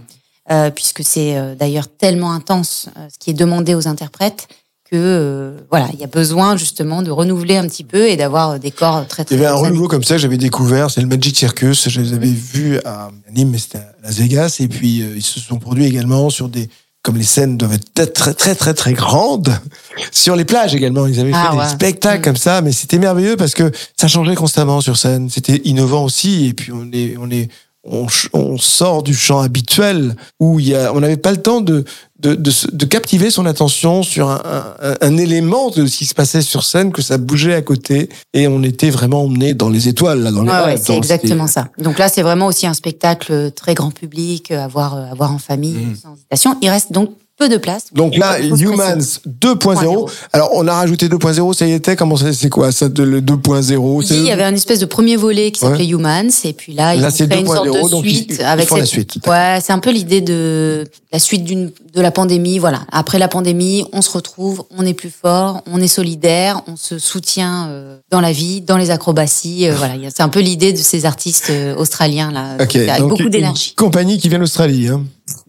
Euh, 0.50 0.72
puisque 0.72 1.04
c'est 1.04 1.38
euh, 1.38 1.54
d'ailleurs 1.54 1.86
tellement 1.88 2.32
intense 2.34 2.88
euh, 2.98 3.08
ce 3.14 3.20
qui 3.20 3.30
est 3.30 3.34
demandé 3.36 3.76
aux 3.76 3.88
interprètes 3.88 4.48
que 4.92 4.98
euh, 4.98 5.52
voilà, 5.70 5.88
il 5.94 6.00
y 6.00 6.04
a 6.04 6.08
besoin 6.08 6.58
justement 6.58 7.02
de 7.02 7.12
renouveler 7.12 7.56
un 7.58 7.66
petit 7.68 7.84
peu 7.86 8.08
et 8.10 8.18
d'avoir 8.18 8.60
des 8.60 8.72
corps 8.72 9.08
très 9.08 9.24
Il 9.24 9.26
très. 9.28 9.36
y 9.36 9.40
avait 9.40 9.48
un 9.48 9.54
renouveau 9.56 9.88
comme 9.88 10.04
ça 10.04 10.16
que 10.16 10.22
j'avais 10.22 10.38
découvert, 10.38 10.92
c'est 10.92 11.00
le 11.02 11.08
Magic 11.08 11.36
Circus. 11.38 11.88
Je 11.90 12.02
les 12.02 12.14
avais 12.14 12.28
vus 12.32 12.78
à 12.84 13.10
Nîmes, 13.34 13.52
mais 13.52 13.58
c'était 13.58 13.78
à 13.78 13.94
Las 14.04 14.16
Vegas. 14.18 14.58
Et 14.60 14.68
puis 14.68 15.02
euh, 15.02 15.14
ils 15.16 15.22
se 15.24 15.40
sont 15.40 15.60
produits 15.60 15.86
également 15.86 16.30
sur 16.30 16.50
des, 16.50 16.70
comme 17.04 17.16
les 17.18 17.24
scènes 17.24 17.58
doivent 17.58 17.74
être 17.96 18.14
très 18.14 18.34
très 18.34 18.54
très 18.54 18.74
très 18.74 18.94
grandes, 18.94 19.50
sur 20.12 20.36
les 20.36 20.44
plages 20.46 20.76
également. 20.76 21.08
Ils 21.08 21.20
avaient 21.22 21.32
Ah 21.34 21.52
fait 21.52 21.58
ouais. 21.58 21.64
des 21.64 21.70
spectacles 21.72 22.20
Mm. 22.20 22.24
comme 22.24 22.36
ça, 22.36 22.62
mais 22.62 22.74
c'était 22.74 23.00
merveilleux 23.00 23.38
parce 23.38 23.54
que 23.54 23.72
ça 23.96 24.08
changeait 24.10 24.36
constamment 24.36 24.82
sur 24.82 24.98
scène. 24.98 25.30
C'était 25.30 25.62
innovant 25.64 26.04
aussi. 26.04 26.48
Et 26.48 26.54
puis 26.54 26.72
on 26.74 26.92
est 26.92 27.16
on 27.18 27.32
est 27.32 27.50
on, 27.84 28.58
sort 28.58 29.04
du 29.04 29.14
champ 29.14 29.40
habituel 29.40 30.16
où 30.40 30.60
il 30.60 30.70
y 30.70 30.76
a, 30.76 30.94
on 30.94 31.00
n'avait 31.00 31.18
pas 31.18 31.32
le 31.32 31.42
temps 31.42 31.62
de, 31.62 31.84
de, 32.20 32.36
de, 32.36 32.86
captiver 32.86 33.32
son 33.32 33.46
attention 33.48 34.04
sur 34.04 34.30
un, 34.30 34.42
un, 34.82 34.96
un 35.02 35.18
élément 35.18 35.72
de 35.72 35.88
ce 35.88 35.98
qui 35.98 36.06
se 36.06 36.14
passait 36.14 36.44
sur 36.44 36.64
scène, 36.64 36.92
que 36.92 37.02
ça 37.02 37.18
bougeait 37.18 37.56
à 37.56 37.62
côté, 37.62 38.10
et 38.34 38.48
on 38.48 38.62
était 38.62 38.92
vraiment 38.92 39.24
emmené 39.24 39.56
dans 39.56 39.70
les 39.70 39.88
étoiles, 39.88 40.22
là, 40.22 40.32
dans 40.32 40.44
les 40.44 40.52
Ouais, 40.52 40.78
c'est 40.78 40.96
exactement 40.96 41.48
ça. 41.48 41.70
Donc 41.80 41.98
là, 41.98 42.08
c'est 42.10 42.22
vraiment 42.22 42.46
aussi 42.48 42.68
un 42.68 42.76
spectacle 42.76 43.52
très 43.52 43.74
grand 43.74 43.92
public, 43.92 44.52
euh, 44.52 44.64
à 44.64 44.68
voir, 44.68 44.96
euh, 44.96 45.12
à 45.12 45.16
voir 45.16 45.32
en 45.34 45.40
famille, 45.40 45.74
Mm. 45.74 45.96
sans 45.96 46.14
hésitation. 46.14 46.58
Il 46.62 46.70
reste 46.70 46.92
donc 46.92 47.12
peu 47.42 47.50
de 47.50 47.58
place. 47.58 47.86
Donc 47.94 48.16
là, 48.18 48.40
Il 48.40 48.54
Humans 48.62 48.78
préciser. 48.94 49.20
2.0. 49.42 50.10
Alors, 50.34 50.50
on 50.54 50.68
a 50.68 50.74
rajouté 50.76 51.08
2.0, 51.08 51.54
ça 51.54 51.66
y 51.66 51.72
était. 51.74 51.96
Comment 51.96 52.16
c'est, 52.18 52.34
c'est 52.34 52.50
quoi, 52.50 52.72
ça, 52.72 52.88
de, 52.88 53.02
le 53.04 53.20
2.0? 53.22 53.76
Oui, 53.78 54.06
C'est- 54.08 54.16
il 54.16 54.24
y 54.26 54.32
avait 54.32 54.44
un 54.44 54.54
espèce 54.54 54.80
de 54.80 54.86
premier 54.86 55.16
volet 55.16 55.52
qui 55.52 55.60
s'appelait 55.60 55.88
Humans, 55.88 56.30
et 56.44 56.54
puis 56.54 56.74
là, 56.74 56.94
ils 56.96 57.04
ont 57.04 57.10
c'est 57.10 57.32
fait 57.32 57.40
une 57.40 57.48
sorte 57.48 57.66
2.0, 57.68 58.02
de 58.02 58.08
ils- 58.08 58.16
suite 58.16 58.36
ils 58.40 58.44
avec 58.44 58.70
la 58.70 58.78
cette- 58.78 58.86
suite. 58.86 59.16
Ouais, 59.28 59.58
c'est 59.64 59.74
un 59.74 59.80
peu 59.80 59.90
l'idée 59.92 60.22
de 60.22 60.86
la 61.12 61.20
suite 61.20 61.44
d'une 61.44 61.72
de 61.94 62.00
la 62.02 62.12
pandémie. 62.12 62.58
Voilà, 62.60 62.82
après 62.92 63.20
la 63.20 63.28
pandémie, 63.28 63.84
on 63.92 64.02
se 64.02 64.12
retrouve, 64.12 64.64
on 64.78 64.86
est 64.86 64.94
plus 64.94 65.10
fort, 65.12 65.62
on 65.70 65.82
est 65.82 65.88
solidaire, 65.90 66.62
on 66.68 66.76
se 66.78 67.00
soutient 67.00 67.68
euh, 67.70 67.98
dans 68.12 68.22
la 68.22 68.32
vie, 68.32 68.62
dans 68.62 68.78
les 68.78 68.92
acrobaties. 68.92 69.68
euh, 69.68 69.74
voilà, 69.76 69.96
il 69.96 70.04
y 70.04 70.06
a- 70.06 70.10
c'est 70.10 70.24
un 70.24 70.30
peu 70.30 70.40
l'idée 70.40 70.72
de 70.74 70.78
ces 70.78 71.06
artistes 71.06 71.50
euh, 71.50 71.76
australiens 71.76 72.32
là, 72.32 72.56
Ok, 72.62 72.76
avec 72.76 73.00
donc 73.00 73.10
beaucoup 73.10 73.30
d'énergie. 73.30 73.74
compagnie 73.76 74.18
qui 74.20 74.30
vient 74.30 74.40
d'Australie. 74.40 74.88
Hein. 74.88 75.04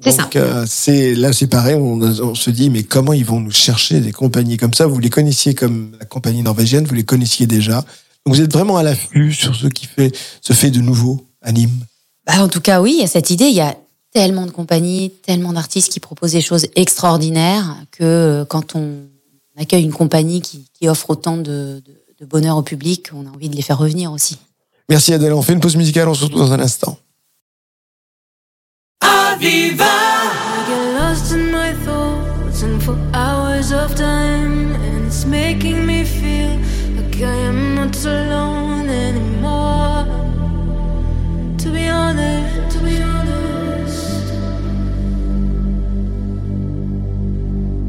C'est 0.05 0.17
Donc, 0.19 0.37
euh, 0.37 0.65
c'est 0.69 1.15
là, 1.15 1.33
c'est 1.33 1.47
pareil. 1.47 1.75
On, 1.77 2.01
on 2.01 2.35
se 2.35 2.51
dit, 2.51 2.71
mais 2.71 2.83
comment 2.83 3.13
ils 3.13 3.25
vont 3.25 3.41
nous 3.41 3.51
chercher 3.51 4.01
des 4.01 4.13
compagnies 4.13 4.57
comme 4.57 4.75
ça? 4.75 4.87
Vous 4.87 4.99
les 4.99 5.11
connaissiez 5.11 5.55
comme 5.55 5.93
la 5.99 6.05
compagnie 6.07 6.43
norvégienne, 6.43 6.85
vous 6.85 6.95
les 6.95 7.05
connaissiez 7.05 7.47
déjà. 7.47 7.77
Donc, 8.25 8.35
vous 8.37 8.41
êtes 8.41 8.53
vraiment 8.53 8.77
à 8.77 8.83
l'affût 8.83 9.33
sur 9.33 9.55
ce 9.55 9.67
qui 9.67 9.87
fait, 9.87 10.13
se 10.41 10.53
fait 10.53 10.71
de 10.71 10.81
nouveau 10.81 11.27
à 11.43 11.53
Nîmes. 11.53 11.85
Bah, 12.27 12.43
en 12.43 12.49
tout 12.49 12.61
cas, 12.61 12.81
oui, 12.81 12.95
il 12.99 13.01
y 13.01 13.05
a 13.05 13.09
cette 13.09 13.31
idée. 13.31 13.47
Il 13.47 13.55
y 13.55 13.61
a 13.61 13.77
tellement 14.13 14.47
de 14.47 14.51
compagnies, 14.51 15.11
tellement 15.25 15.53
d'artistes 15.53 15.91
qui 15.93 15.99
proposent 16.01 16.33
des 16.33 16.41
choses 16.41 16.67
extraordinaires 16.77 17.77
que 17.91 18.05
euh, 18.05 18.45
quand 18.45 18.77
on 18.77 18.99
accueille 19.57 19.83
une 19.85 19.93
compagnie 19.93 20.41
qui, 20.41 20.67
qui 20.79 20.89
offre 20.89 21.11
autant 21.11 21.37
de, 21.37 21.43
de- 21.85 21.99
de 22.21 22.27
bonheur 22.27 22.57
au 22.57 22.63
public, 22.63 23.09
on 23.13 23.27
a 23.27 23.31
envie 23.31 23.49
de 23.49 23.57
les 23.57 23.63
faire 23.63 23.79
revenir 23.79 24.13
aussi. 24.13 24.37
Merci 24.89 25.13
Adèle. 25.13 25.33
On 25.33 25.43
fait 25.43 25.55
une 25.55 25.61
pause 25.61 25.75
musicale. 25.77 26.09
On 26.09 26.15
se 26.15 26.23
retrouve 26.25 26.43
dans 26.43 26.53
un 26.53 26.61
instant. 26.61 26.97
I 29.05 30.65
get 30.69 30.85
lost 31.01 31.33
in 31.33 31.51
my 31.51 31.73
thoughts 31.85 32.63
and 32.63 32.83
for 32.83 32.97
hours 33.13 33.73
of 33.73 33.95
time, 33.95 34.75
and 34.75 35.07
it's 35.07 35.25
making 35.25 35.85
me 35.87 36.05
feel 36.05 36.59
like 36.97 37.17
I 37.17 37.35
am 37.51 37.75
not 37.75 38.05
alone 38.05 38.89
anymore. 38.89 40.05
To 41.59 41.71
be 41.71 41.89
honest, 41.89 42.77
to 42.77 42.85
be 42.85 43.03
honest, 43.03 44.33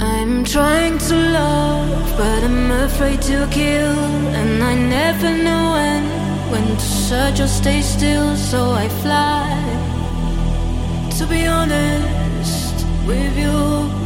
I'm 0.02 0.44
trying 0.46 0.98
to 0.98 1.16
love, 1.16 2.18
but 2.18 2.44
I'm 2.44 2.72
afraid 2.72 3.22
to 3.24 3.48
kill, 3.52 3.98
and 4.40 4.64
I 4.64 4.76
never 4.76 5.30
know 5.46 5.74
when 5.74 6.04
when 6.52 6.78
to 6.78 6.88
search 7.10 7.40
or 7.40 7.48
stay 7.48 7.82
still, 7.82 8.36
so 8.36 8.72
I 8.72 8.88
fly 9.02 9.13
with 13.06 13.38
you. 13.38 14.03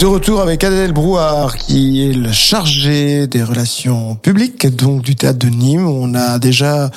De 0.00 0.06
retour 0.06 0.40
avec 0.40 0.64
Adèle 0.64 0.94
Brouard, 0.94 1.58
qui 1.58 2.08
est 2.08 2.14
le 2.14 2.32
chargé 2.32 3.26
des 3.26 3.42
relations 3.42 4.14
publiques, 4.14 4.66
donc 4.66 5.02
du 5.02 5.14
théâtre 5.14 5.38
de 5.40 5.48
Nîmes. 5.48 5.86
On 5.86 6.14
a 6.14 6.38
déjà 6.38 6.90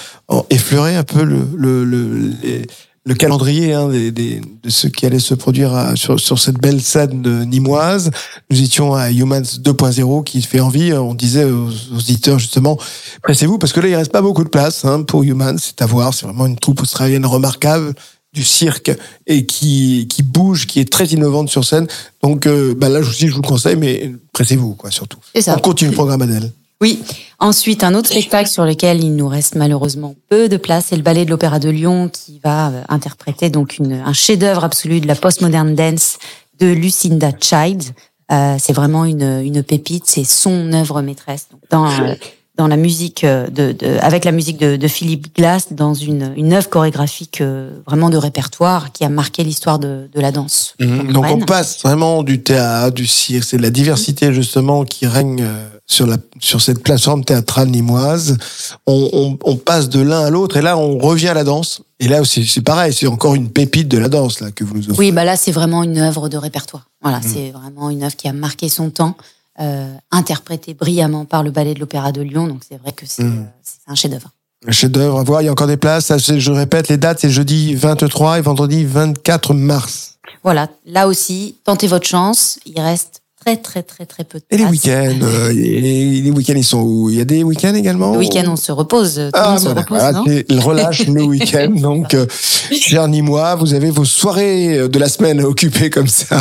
effleuré 0.49 0.95
un 0.95 1.03
peu 1.03 1.25
le, 1.25 3.13
calendrier 3.19 3.73
hein, 3.73 3.89
de 3.89 4.69
ce 4.69 4.87
qui 4.87 5.05
allait 5.05 5.19
se 5.19 5.33
produire 5.33 5.73
à- 5.73 5.97
sur, 5.97 6.39
cette 6.39 6.61
belle 6.61 6.81
scène 6.81 7.21
de 7.21 7.43
nimoise. 7.43 8.09
Nous 8.49 8.61
étions 8.61 8.93
à 8.93 9.11
Humans 9.11 9.41
2.0 9.41 10.23
qui 10.23 10.41
fait 10.41 10.61
envie. 10.61 10.93
On 10.93 11.13
disait 11.13 11.43
aux, 11.43 11.67
aux 11.67 11.97
auditeurs 11.97 12.39
justement, 12.39 12.77
pressez-vous 13.21 13.57
parce 13.57 13.73
que 13.73 13.81
là 13.81 13.89
il 13.89 13.95
reste 13.95 14.13
pas 14.13 14.21
beaucoup 14.21 14.45
de 14.45 14.49
place 14.49 14.85
hein, 14.85 15.01
pour 15.03 15.23
Humans. 15.23 15.57
C'est 15.57 15.81
à 15.81 15.85
voir. 15.85 16.13
C'est 16.13 16.25
vraiment 16.25 16.45
une 16.45 16.57
troupe 16.57 16.81
australienne 16.81 17.25
remarquable 17.25 17.95
du 18.33 18.43
cirque 18.43 18.91
et 19.27 19.45
qui 19.45 20.07
qui 20.09 20.23
bouge, 20.23 20.65
qui 20.67 20.79
est 20.79 20.91
très 20.91 21.05
innovante 21.05 21.49
sur 21.49 21.63
scène. 21.63 21.87
Donc 22.21 22.47
euh, 22.47 22.73
bah 22.75 22.89
là 22.89 22.99
aussi 22.99 23.27
je 23.27 23.33
vous 23.33 23.41
le 23.41 23.47
conseille, 23.47 23.75
mais 23.75 24.11
pressez-vous 24.33 24.75
quoi 24.75 24.91
surtout. 24.91 25.19
C'est 25.33 25.41
ça. 25.41 25.55
On 25.57 25.61
continue 25.61 25.91
le 25.91 25.95
programme 25.95 26.21
Adèle. 26.21 26.51
Oui. 26.81 27.01
Ensuite, 27.39 27.83
un 27.83 27.93
autre 27.93 28.09
spectacle 28.09 28.49
sur 28.49 28.65
lequel 28.65 29.01
il 29.01 29.15
nous 29.15 29.27
reste 29.27 29.55
malheureusement 29.55 30.15
peu 30.29 30.49
de 30.49 30.57
place, 30.57 30.87
c'est 30.89 30.97
le 30.97 31.01
Ballet 31.01 31.23
de 31.23 31.29
l'Opéra 31.29 31.59
de 31.59 31.69
Lyon 31.69 32.09
qui 32.09 32.39
va 32.43 32.69
euh, 32.69 32.81
interpréter 32.89 33.49
donc 33.49 33.77
une, 33.77 33.93
un 33.93 34.13
chef-d'œuvre 34.13 34.63
absolu 34.65 34.99
de 34.99 35.07
la 35.07 35.15
postmodern 35.15 35.75
dance 35.75 36.17
de 36.59 36.67
Lucinda 36.67 37.31
Child. 37.39 37.83
Euh, 38.31 38.55
c'est 38.59 38.73
vraiment 38.73 39.05
une, 39.05 39.41
une 39.43 39.63
pépite, 39.63 40.03
c'est 40.07 40.23
son 40.23 40.73
œuvre 40.73 41.01
maîtresse. 41.01 41.47
Donc, 41.51 41.61
dans 41.69 41.85
euh, 41.85 42.15
dans 42.55 42.67
la 42.67 42.77
musique 42.77 43.23
euh, 43.23 43.47
de, 43.47 43.71
de 43.71 43.97
avec 44.01 44.25
la 44.25 44.31
musique 44.31 44.57
de, 44.57 44.75
de 44.75 44.87
Philippe 44.87 45.35
Glass 45.35 45.73
dans 45.73 45.95
une 45.95 46.33
une 46.37 46.53
œuvre 46.53 46.69
chorégraphique 46.69 47.41
euh, 47.41 47.71
vraiment 47.87 48.11
de 48.11 48.17
répertoire 48.17 48.91
qui 48.91 49.03
a 49.03 49.09
marqué 49.09 49.43
l'histoire 49.43 49.79
de, 49.79 50.07
de 50.13 50.21
la 50.21 50.31
danse. 50.31 50.75
Donc 50.79 51.25
on 51.29 51.39
passe 51.39 51.81
vraiment 51.81 52.21
du 52.21 52.43
théâtre, 52.43 52.93
du 52.93 53.07
cirque, 53.07 53.43
c'est 53.43 53.57
de 53.57 53.63
la 53.63 53.71
diversité 53.71 54.33
justement 54.33 54.85
qui 54.85 55.07
règne 55.07 55.41
euh, 55.41 55.67
sur 55.87 56.05
la 56.05 56.17
sur 56.39 56.61
cette 56.61 56.83
plateforme 56.83 57.25
théâtrale 57.25 57.69
nimoise. 57.69 58.37
On, 58.85 59.09
on, 59.13 59.37
on 59.43 59.55
passe 59.55 59.89
de 59.89 60.01
l'un 60.01 60.25
à 60.25 60.29
l'autre 60.29 60.57
et 60.57 60.61
là 60.61 60.77
on 60.77 60.99
revient 60.99 61.29
à 61.29 61.33
la 61.33 61.43
danse. 61.43 61.81
Et 61.99 62.07
là 62.07 62.21
aussi 62.21 62.45
c'est 62.45 62.61
pareil, 62.61 62.93
c'est 62.93 63.07
encore 63.07 63.33
une 63.33 63.49
pépite 63.49 63.87
de 63.87 63.97
la 63.97 64.09
danse 64.09 64.41
là 64.41 64.51
que 64.51 64.63
vous 64.63 64.75
nous 64.75 64.89
offrez. 64.91 64.99
Oui, 65.05 65.11
bah 65.11 65.23
là, 65.23 65.35
c'est 65.37 65.51
vraiment 65.51 65.81
une 65.83 65.97
œuvre 65.97 66.29
de 66.29 66.37
répertoire. 66.37 66.85
Voilà, 67.01 67.19
c'est 67.21 67.49
vraiment 67.51 67.89
une 67.89 68.03
œuvre 68.03 68.15
qui 68.15 68.27
a 68.27 68.33
marqué 68.33 68.69
son 68.69 68.89
temps, 68.89 69.15
euh, 69.59 69.93
interprétée 70.11 70.73
brillamment 70.73 71.25
par 71.25 71.43
le 71.43 71.51
ballet 71.51 71.73
de 71.73 71.79
l'Opéra 71.79 72.11
de 72.11 72.21
Lyon. 72.21 72.47
Donc, 72.47 72.61
c'est 72.67 72.77
vrai 72.81 72.91
que 72.91 73.05
c'est 73.05 73.23
Mm. 73.23 73.39
euh, 73.41 73.91
un 73.91 73.95
chef-d'œuvre. 73.95 74.29
Un 74.67 74.71
chef-d'œuvre 74.71 75.19
à 75.19 75.23
voir, 75.23 75.41
il 75.41 75.45
y 75.45 75.47
a 75.49 75.51
encore 75.51 75.67
des 75.67 75.77
places. 75.77 76.11
Je 76.37 76.51
répète, 76.51 76.87
les 76.87 76.97
dates 76.97 77.19
c'est 77.19 77.29
jeudi 77.29 77.75
23 77.75 78.37
et 78.37 78.41
vendredi 78.41 78.85
24 78.85 79.53
mars. 79.53 80.19
Voilà, 80.43 80.69
là 80.85 81.07
aussi, 81.07 81.57
tentez 81.65 81.87
votre 81.87 82.07
chance. 82.07 82.59
Il 82.65 82.79
reste 82.79 83.22
très, 83.43 83.57
très, 83.57 83.83
très, 83.83 84.05
très 84.05 84.23
peu 84.23 84.39
de 84.39 84.43
Et 84.51 84.57
les 84.57 84.65
week-ends, 84.65 85.19
euh, 85.21 85.49
et 85.55 86.21
les 86.21 86.31
week-ends 86.31 86.53
ils 86.55 86.63
sont 86.63 86.81
où? 86.81 87.09
Il 87.09 87.17
y 87.17 87.21
a 87.21 87.25
des 87.25 87.43
week-ends 87.43 87.73
également 87.73 88.13
Le 88.13 88.19
week-end, 88.19 88.43
on 88.47 88.55
se 88.55 88.71
repose. 88.71 89.15
Tout 89.15 89.29
Ah, 89.33 89.49
monde 89.51 89.59
se 89.59 89.63
voilà, 89.69 89.81
repose, 90.19 90.43
le 90.49 90.59
relâche 90.59 91.07
le 91.07 91.23
week-end. 91.23 91.71
Donc, 91.75 92.13
euh, 92.13 92.25
cher 92.71 93.07
Nîmois, 93.07 93.55
vous 93.55 93.73
avez 93.73 93.89
vos 93.91 94.05
soirées 94.05 94.87
de 94.87 94.99
la 94.99 95.09
semaine 95.09 95.41
occupées 95.41 95.89
comme 95.89 96.07
ça. 96.07 96.37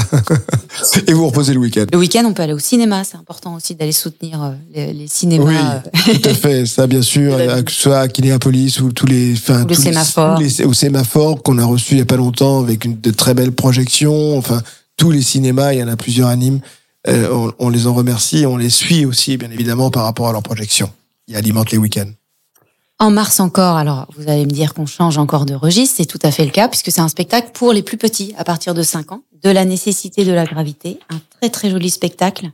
Et 1.07 1.13
vous 1.13 1.27
reposez 1.27 1.53
le 1.55 1.61
week-end. 1.61 1.87
Le 1.93 1.99
week-end, 1.99 2.25
on 2.27 2.33
peut 2.33 2.43
aller 2.43 2.53
au 2.53 2.59
cinéma. 2.59 3.03
C'est 3.05 3.17
important 3.17 3.55
aussi 3.55 3.75
d'aller 3.75 3.93
soutenir 3.93 4.43
euh, 4.43 4.51
les, 4.75 4.93
les 4.93 5.09
cinémas. 5.09 5.45
Oui, 5.45 5.55
euh, 6.15 6.15
tout 6.23 6.29
à 6.29 6.35
fait. 6.35 6.67
Ça, 6.67 6.87
bien 6.87 7.03
sûr, 7.03 7.37
que 7.65 7.71
ce 7.71 7.81
soit 7.81 7.99
à 8.01 8.09
Kinéapolis 8.09 8.81
ou 8.81 8.93
tous 8.93 9.07
les, 9.07 9.33
enfin, 9.35 9.61
le 9.61 9.65
tous 9.67 9.71
les- 9.71 9.75
sémaphore. 9.91 10.39
les- 10.39 10.65
au 10.65 10.73
sémaphore 10.73 11.43
qu'on 11.43 11.59
a 11.59 11.65
reçu 11.65 11.95
il 11.95 11.99
y 11.99 12.03
a 12.03 12.07
pas 12.07 12.17
longtemps 12.17 12.61
avec 12.61 12.85
une 12.85 12.99
de 13.01 13.11
très 13.11 13.35
belles 13.35 13.53
projections. 13.53 14.37
Enfin, 14.39 14.63
tous 14.97 15.11
les 15.11 15.23
cinémas, 15.23 15.73
il 15.73 15.81
y 15.81 15.83
en 15.83 15.89
a 15.89 15.97
plusieurs 15.97 16.29
à 16.29 16.37
Nîmes. 16.37 16.61
Euh, 17.09 17.29
on, 17.33 17.53
on 17.59 17.69
les 17.69 17.87
en 17.87 17.95
remercie, 17.95 18.47
on 18.47 18.57
les 18.57 18.71
suit 18.71 19.05
aussi, 19.05 19.37
bien 19.37 19.51
évidemment, 19.51 19.91
par 19.91 20.05
rapport 20.05 20.29
à 20.29 20.33
leurs 20.33 20.43
projections. 20.43 20.91
Ils 21.29 21.37
alimentent 21.37 21.71
les 21.71 21.79
week-ends. 21.79 22.11
En 22.99 23.11
mars 23.11 23.41
encore, 23.41 23.77
alors 23.77 24.07
vous 24.17 24.29
allez 24.29 24.45
me 24.45 24.51
dire 24.51 24.75
qu'on 24.75 24.87
change 24.87 25.19
encore 25.19 25.45
de 25.45 25.55
registre, 25.55 25.97
c'est 25.97 26.07
tout 26.07 26.21
à 26.23 26.31
fait 26.31 26.45
le 26.45 26.53
cas, 26.53 26.69
puisque 26.69 26.93
c'est 26.93 27.01
un 27.01 27.09
spectacle 27.09 27.51
pour 27.53 27.73
les 27.73 27.83
plus 27.83 27.97
petits, 27.97 28.33
à 28.39 28.45
partir 28.45 28.75
de 28.75 28.83
5 28.85 29.11
ans, 29.11 29.23
de 29.43 29.51
la 29.51 29.65
nécessité 29.65 30.25
de 30.25 30.33
la 30.33 30.45
gravité, 30.45 31.01
un 31.11 31.21
très 31.41 31.51
très 31.51 31.69
joli 31.69 31.91
spectacle 31.91 32.53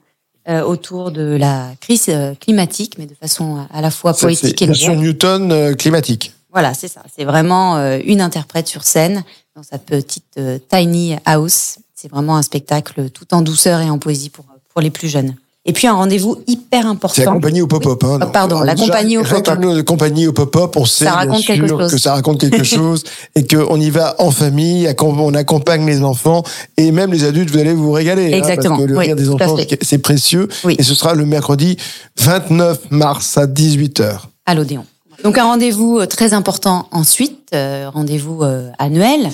euh, 0.49 0.63
autour 0.63 1.11
de 1.11 1.37
la 1.37 1.73
crise 1.79 2.07
euh, 2.09 2.35
climatique, 2.35 2.95
mais 2.97 3.05
de 3.05 3.15
façon 3.15 3.67
à 3.71 3.83
la 3.83 3.91
fois 3.91 4.15
poétique 4.15 4.63
et 4.63 4.67
légère. 4.67 4.97
Newton 4.97 5.53
euh, 5.53 5.75
climatique. 5.75 6.33
Voilà, 6.51 6.73
c'est 6.73 6.89
ça. 6.89 7.03
C'est 7.15 7.27
vraiment 7.27 7.77
une 7.99 8.23
interprète 8.23 8.67
sur 8.67 8.83
scène 8.83 9.23
dans 9.55 9.63
sa 9.63 9.77
petite 9.77 10.41
tiny 10.71 11.17
house. 11.27 11.79
C'est 12.01 12.09
vraiment 12.11 12.37
un 12.37 12.43
spectacle 12.43 13.11
tout 13.11 13.35
en 13.35 13.43
douceur 13.43 13.81
et 13.81 13.91
en 13.91 13.99
poésie 13.99 14.31
pour 14.31 14.45
pour 14.73 14.81
les 14.81 14.91
plus 14.91 15.09
jeunes. 15.09 15.35
Et 15.65 15.73
puis 15.73 15.87
un 15.87 15.95
rendez-vous 15.95 16.39
hyper 16.47 16.87
important. 16.87 17.15
C'est 17.17 17.25
la 17.25 17.33
compagnie 17.33 17.61
au 17.61 17.67
pop-up. 17.67 18.03
Hein, 18.05 18.19
Ah, 18.23 18.27
pardon, 18.27 18.61
la 18.61 18.75
déjà, 18.75 18.87
compagnie 18.87 19.19
au 19.19 19.23
pop-up. 19.25 19.59
de 19.61 19.83
compagnie 19.83 20.27
au 20.29 20.33
pop-up, 20.33 20.77
on 20.77 20.85
sait 20.85 21.05
Ça 21.05 21.27
bien 21.27 21.39
sûr 21.39 21.77
que 21.91 21.99
ça 21.99 22.15
raconte 22.15 22.41
quelque 22.41 22.63
chose 22.77 23.03
et 23.35 23.47
qu'on 23.47 23.79
y 23.81 23.91
va 23.91 24.15
en 24.19 24.31
famille, 24.31 24.89
on 25.01 25.35
accompagne 25.35 25.85
les 25.87 26.03
enfants 26.05 26.45
et 26.77 26.93
même 26.93 27.13
les 27.13 27.25
adultes, 27.25 27.51
vous 27.51 27.59
allez 27.59 27.75
vous 27.75 27.91
régaler. 27.93 28.33
hein, 28.33 28.39
Exactement, 28.39 28.77
parce 28.77 28.87
que 28.87 28.93
le 28.93 28.99
oui, 28.99 29.07
rire 29.07 29.17
des 29.17 29.29
enfants, 29.29 29.57
c'est 29.83 29.99
précieux. 29.99 30.49
Oui. 30.65 30.77
Et 30.79 30.83
ce 30.85 30.95
sera 30.95 31.15
le 31.15 31.27
mercredi 31.27 31.77
29 32.19 32.91
mars 32.91 33.37
à 33.37 33.47
18h. 33.47 34.21
à 34.47 34.55
l'Odéon. 34.55 34.87
Donc 35.25 35.37
un 35.37 35.45
rendez-vous 35.45 35.99
euh, 35.99 36.07
très 36.07 36.33
important 36.33 36.87
ensuite, 36.93 37.51
euh, 37.53 37.91
rendez-vous 37.93 38.43
euh, 38.43 38.71
annuel, 38.79 39.29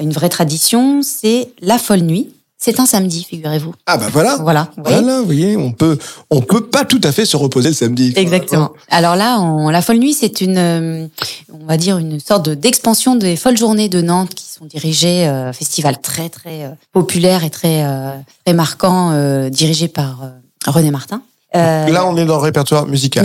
une 0.00 0.12
vraie 0.12 0.28
tradition, 0.28 1.02
c'est 1.02 1.48
la 1.60 1.78
folle 1.78 2.00
nuit. 2.00 2.28
C'est 2.60 2.80
un 2.80 2.86
samedi, 2.86 3.22
figurez-vous. 3.22 3.72
Ah 3.86 3.96
bah 3.98 4.08
voilà. 4.12 4.36
Voilà. 4.42 4.68
Voilà, 4.78 5.20
vous 5.20 5.26
voyez, 5.26 5.56
on 5.56 5.70
peut, 5.70 5.96
on 6.28 6.40
peut 6.40 6.66
pas 6.66 6.84
tout 6.84 7.00
à 7.04 7.12
fait 7.12 7.24
se 7.24 7.36
reposer 7.36 7.68
le 7.68 7.74
samedi. 7.74 8.12
Exactement. 8.16 8.72
Alors 8.90 9.14
là, 9.14 9.38
on- 9.40 9.68
la 9.70 9.80
folle 9.80 9.98
nuit, 9.98 10.12
c'est 10.12 10.40
une, 10.40 10.58
euh, 10.58 11.06
on 11.52 11.64
va 11.66 11.76
dire 11.76 11.98
une 11.98 12.18
sorte 12.18 12.46
de- 12.46 12.54
d'expansion 12.54 13.14
des 13.14 13.36
folles 13.36 13.56
journées 13.56 13.88
de 13.88 14.00
Nantes 14.02 14.34
qui 14.34 14.44
sont 14.44 14.64
dirigées, 14.64 15.28
euh, 15.28 15.52
festival 15.52 16.00
très 16.00 16.28
très 16.30 16.64
euh, 16.64 16.70
populaire 16.92 17.44
et 17.44 17.50
très 17.50 17.84
euh, 17.84 18.10
très 18.44 18.54
marquant, 18.54 19.12
dirigé 19.50 19.86
par 19.86 20.28
René 20.66 20.90
Martin. 20.90 21.22
Là, 21.54 22.06
on 22.08 22.16
est 22.16 22.24
dans 22.24 22.38
le 22.38 22.42
répertoire 22.42 22.86
musical. 22.86 23.22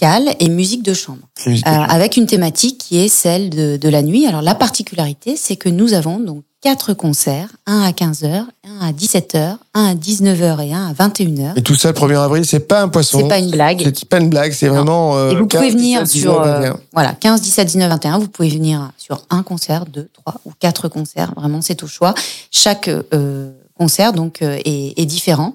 Musicale 0.00 0.34
et 0.40 0.48
musique 0.48 0.82
de 0.82 0.94
chambre. 0.94 1.18
Euh, 1.46 1.52
avec 1.64 2.16
une 2.16 2.26
thématique 2.26 2.78
qui 2.78 2.98
est 2.98 3.08
celle 3.08 3.50
de, 3.50 3.76
de 3.76 3.88
la 3.88 4.02
nuit. 4.02 4.26
Alors 4.26 4.42
la 4.42 4.54
particularité, 4.54 5.36
c'est 5.36 5.56
que 5.56 5.68
nous 5.68 5.94
avons 5.94 6.18
donc 6.20 6.42
quatre 6.60 6.92
concerts, 6.92 7.48
un 7.66 7.82
à 7.82 7.90
15h, 7.92 8.44
un 8.64 8.86
à 8.88 8.92
17h, 8.92 9.56
un 9.74 9.84
à 9.90 9.94
19h 9.94 10.66
et 10.66 10.74
un 10.74 10.88
à 10.88 10.92
21h. 10.92 11.52
Et 11.56 11.62
tout 11.62 11.76
ça, 11.76 11.88
le 11.92 11.94
1er 11.94 12.18
avril, 12.18 12.44
c'est 12.44 12.60
pas 12.66 12.82
un 12.82 12.88
poisson. 12.88 13.20
C'est 13.20 13.28
pas 13.28 13.38
une 13.38 13.50
blague. 13.50 13.82
C'est 13.94 14.08
pas 14.08 14.18
une 14.18 14.28
blague, 14.28 14.52
c'est 14.52 14.68
vraiment. 14.68 15.16
euh, 15.16 15.30
Et 15.30 15.36
vous 15.36 15.46
pouvez 15.46 15.68
15, 15.68 15.74
venir 15.74 16.02
17, 16.02 16.20
sur 16.22 16.32
19, 16.42 16.46
euh, 16.46 16.60
21. 16.60 16.80
voilà 16.92 17.12
15, 17.14 17.40
17, 17.42 17.66
19, 17.68 17.88
21. 17.90 18.18
Vous 18.18 18.28
pouvez 18.28 18.48
venir 18.48 18.90
sur 18.98 19.22
un 19.30 19.42
concert, 19.42 19.86
deux, 19.86 20.08
trois 20.12 20.34
ou 20.44 20.52
quatre 20.58 20.88
concerts. 20.88 21.32
Vraiment, 21.36 21.60
c'est 21.62 21.82
au 21.82 21.86
choix. 21.86 22.14
Chaque 22.50 22.88
euh, 22.88 23.50
concert 23.76 24.12
donc 24.12 24.42
euh, 24.42 24.58
est, 24.64 24.94
est 25.00 25.06
différent. 25.06 25.54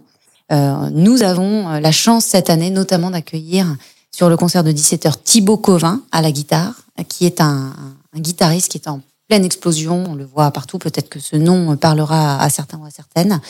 Nous 0.92 1.24
avons 1.24 1.68
la 1.80 1.92
chance 1.92 2.26
cette 2.26 2.52
année, 2.52 2.70
notamment, 2.70 3.10
d'accueillir 3.10 3.66
sur 4.16 4.30
le 4.30 4.38
concert 4.38 4.64
de 4.64 4.72
17h 4.72 5.16
Thibaut 5.24 5.58
Covin 5.58 6.02
à 6.12 6.22
la 6.22 6.32
guitare, 6.32 6.76
qui 7.10 7.26
est 7.26 7.42
un, 7.42 7.74
guitariste 8.16 8.70
qui 8.70 8.78
est 8.78 8.88
en 8.88 9.02
pleine 9.28 9.44
explosion. 9.44 10.04
On 10.08 10.16
le 10.16 10.26
voit 10.26 10.52
partout. 10.52 10.78
Peut-être 10.78 11.10
que 11.10 11.20
ce 11.20 11.36
nom 11.36 11.76
parlera 11.76 12.40
à 12.40 12.50
certains 12.50 12.78
ou 12.78 12.86
à 12.86 12.92
certaines. 12.92 13.42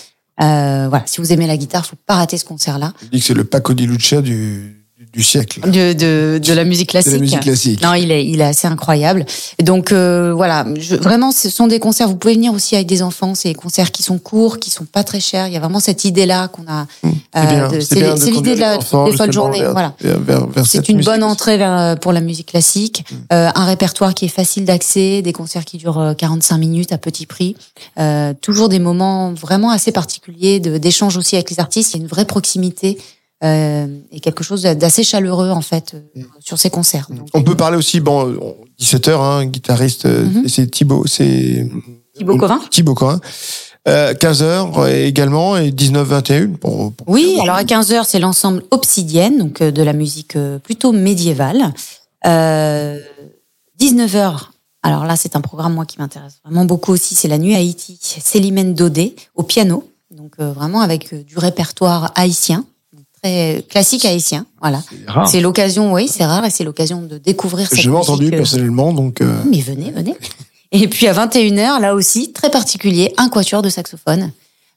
Euh, 0.42 0.88
voilà, 0.90 1.06
si 1.06 1.20
vous 1.20 1.32
aimez 1.32 1.46
la 1.46 1.58
guitare, 1.58 1.86
faut 1.86 1.98
pas 2.08 2.16
rater 2.16 2.38
ce 2.38 2.46
concert-là. 2.46 2.94
Je 3.02 3.08
dis 3.08 3.20
que 3.20 3.26
c'est 3.26 3.34
le 3.34 3.44
Paco 3.44 3.74
di 3.74 3.86
Lucia 3.86 4.22
du, 4.22 4.83
du 5.14 5.24
siècle. 5.24 5.62
De, 5.62 5.94
de, 5.94 6.40
de 6.44 6.54
la 6.54 6.64
musique 6.66 6.90
classique. 6.90 7.14
la 7.14 7.20
musique 7.20 7.40
classique. 7.42 7.82
Non, 7.84 7.94
il 7.94 8.12
est, 8.12 8.26
il 8.26 8.42
est 8.42 8.46
assez 8.46 8.68
incroyable. 8.68 9.26
Et 9.60 9.64
donc 9.64 9.92
euh, 9.92 10.34
voilà, 10.34 10.66
je, 10.80 10.96
vraiment, 10.96 11.32
ce 11.32 11.50
sont 11.50 11.68
des 11.68 11.80
concerts. 11.80 12.08
Vous 12.08 12.16
pouvez 12.16 12.34
venir 12.34 12.52
aussi 12.52 12.76
avec 12.76 12.88
des 12.88 13.02
enfants. 13.04 13.36
C'est 13.36 13.50
des 13.50 13.56
concerts 13.56 13.92
qui 13.92 14.02
sont 14.02 14.18
courts, 14.18 14.58
qui 14.60 14.72
sont 14.72 14.86
pas 14.86 15.04
très 15.04 15.20
chers. 15.20 15.48
Il 15.48 15.54
y 15.54 15.58
a 15.58 15.60
vraiment 15.60 15.80
cette 15.80 16.04
idée-là 16.04 16.48
qu'on 16.48 16.64
a. 16.68 16.88
C'est 17.04 17.10
euh, 17.40 17.68
de- 17.70 17.80
c'est 17.80 17.96
de 17.96 18.32
l'idée 18.32 18.56
de 18.56 18.60
la 18.60 18.78
des 18.78 18.84
folles 19.18 19.32
journées. 19.32 19.60
vers- 19.62 19.72
Voilà. 19.72 19.94
C'est 20.66 20.90
une 20.90 21.02
bonne 21.02 21.24
entrée 21.24 21.58
vers, 21.58 21.98
pour 22.00 22.12
la 22.12 22.22
musique 22.22 22.48
classique, 22.48 23.06
euh, 23.32 23.50
un 23.54 23.66
répertoire 23.66 24.14
qui 24.16 24.26
est 24.26 24.30
facile 24.30 24.66
d'accès, 24.66 25.22
des 25.22 25.34
concerts 25.34 25.66
qui 25.66 25.78
durent 25.78 26.00
euh, 26.00 26.14
45 26.14 26.58
minutes 26.58 26.92
à 26.92 26.98
petit 26.98 27.26
prix, 27.28 27.56
euh, 28.00 28.34
toujours 28.42 28.68
des 28.70 28.80
moments 28.80 29.34
vraiment 29.34 29.70
assez 29.70 29.92
particuliers 29.92 30.60
de- 30.60 30.78
d'échange 30.80 31.18
aussi 31.18 31.36
avec 31.36 31.52
les 31.52 31.60
artistes. 31.60 31.92
Il 31.94 31.98
y 31.98 32.00
a 32.00 32.04
une 32.04 32.10
vraie 32.10 32.26
proximité 32.26 32.98
euh, 33.44 33.88
et 34.12 34.20
quelque 34.20 34.44
chose 34.44 34.62
d'assez 34.64 35.04
chaleureux 35.04 35.50
en 35.50 35.62
fait 35.62 35.96
euh, 35.96 36.22
sur 36.40 36.58
ces 36.58 36.70
concerts. 36.70 37.08
Donc, 37.10 37.28
On 37.34 37.44
peut 37.44 37.56
parler 37.56 37.78
aussi, 37.78 38.00
bon, 38.00 38.56
17h, 38.80 39.12
hein, 39.20 39.46
guitariste, 39.46 40.06
euh, 40.06 40.24
Mhm. 40.26 40.48
c'est 40.48 40.68
Thibaut, 40.72 41.06
c'est. 41.08 41.68
Thibaut 42.16 42.38
Covin 42.38 42.62
Thibaut 42.70 42.94
Covin. 42.94 43.20
Euh, 43.88 44.14
15h 44.14 44.88
également 44.88 45.58
et 45.58 45.72
19-21. 45.72 46.48
Bon, 46.62 46.86
bon. 46.88 46.94
Oui, 47.08 47.38
alors 47.42 47.56
à 47.58 47.64
15h, 47.66 48.06
c'est 48.08 48.20
l'ensemble 48.20 48.64
Obsidienne, 48.72 49.38
donc 49.40 49.62
euh, 49.62 49.72
de 49.72 49.82
la 49.84 49.92
musique 49.94 50.36
euh, 50.38 50.58
plutôt 50.60 50.92
médiévale. 50.94 51.74
Euh, 52.26 52.98
19h, 53.80 54.50
alors 54.84 55.06
là, 55.06 55.16
c'est 55.16 55.36
un 55.36 55.42
programme, 55.42 55.74
moi, 55.74 55.86
qui 55.86 55.98
m'intéresse 56.00 56.40
vraiment 56.46 56.66
beaucoup 56.66 56.92
aussi, 56.94 57.16
c'est 57.16 57.28
la 57.28 57.38
nuit 57.38 57.56
à 57.56 57.58
Haïti. 57.58 57.98
Célimène 58.02 58.74
Daudet 58.74 59.16
au 59.36 59.44
piano. 59.44 59.90
Donc 60.12 60.34
euh, 60.40 60.52
vraiment 60.54 60.82
avec 60.82 61.12
euh, 61.12 61.24
du 61.24 61.38
répertoire 61.38 62.12
haïtien, 62.16 62.66
très 63.24 63.66
classique 63.70 64.06
haïtien. 64.06 64.46
Voilà. 64.62 64.82
C'est 64.90 65.10
rare. 65.12 65.28
C'est 65.28 65.42
l'occasion, 65.42 65.94
oui, 65.94 66.08
c'est 66.08 66.26
rare 66.26 66.46
et 66.46 66.50
c'est 66.50 66.64
l'occasion 66.64 67.02
de 67.02 67.18
découvrir 67.18 67.68
cette 67.68 67.78
J'ai 67.78 67.84
jamais 67.84 67.98
entendu 67.98 68.28
euh, 68.28 68.32
personnellement, 68.32 68.94
donc 68.94 69.22
euh, 69.22 69.34
mais 69.50 69.62
venez, 69.62 69.92
venez. 69.92 70.16
Et 70.76 70.88
puis 70.88 71.08
à 71.08 71.14
21h, 71.14 71.80
là 71.80 71.94
aussi, 71.94 72.32
très 72.34 72.50
particulier, 72.50 73.14
un 73.18 73.30
quatuor 73.30 73.62
de 73.62 73.70
saxophone 73.70 74.32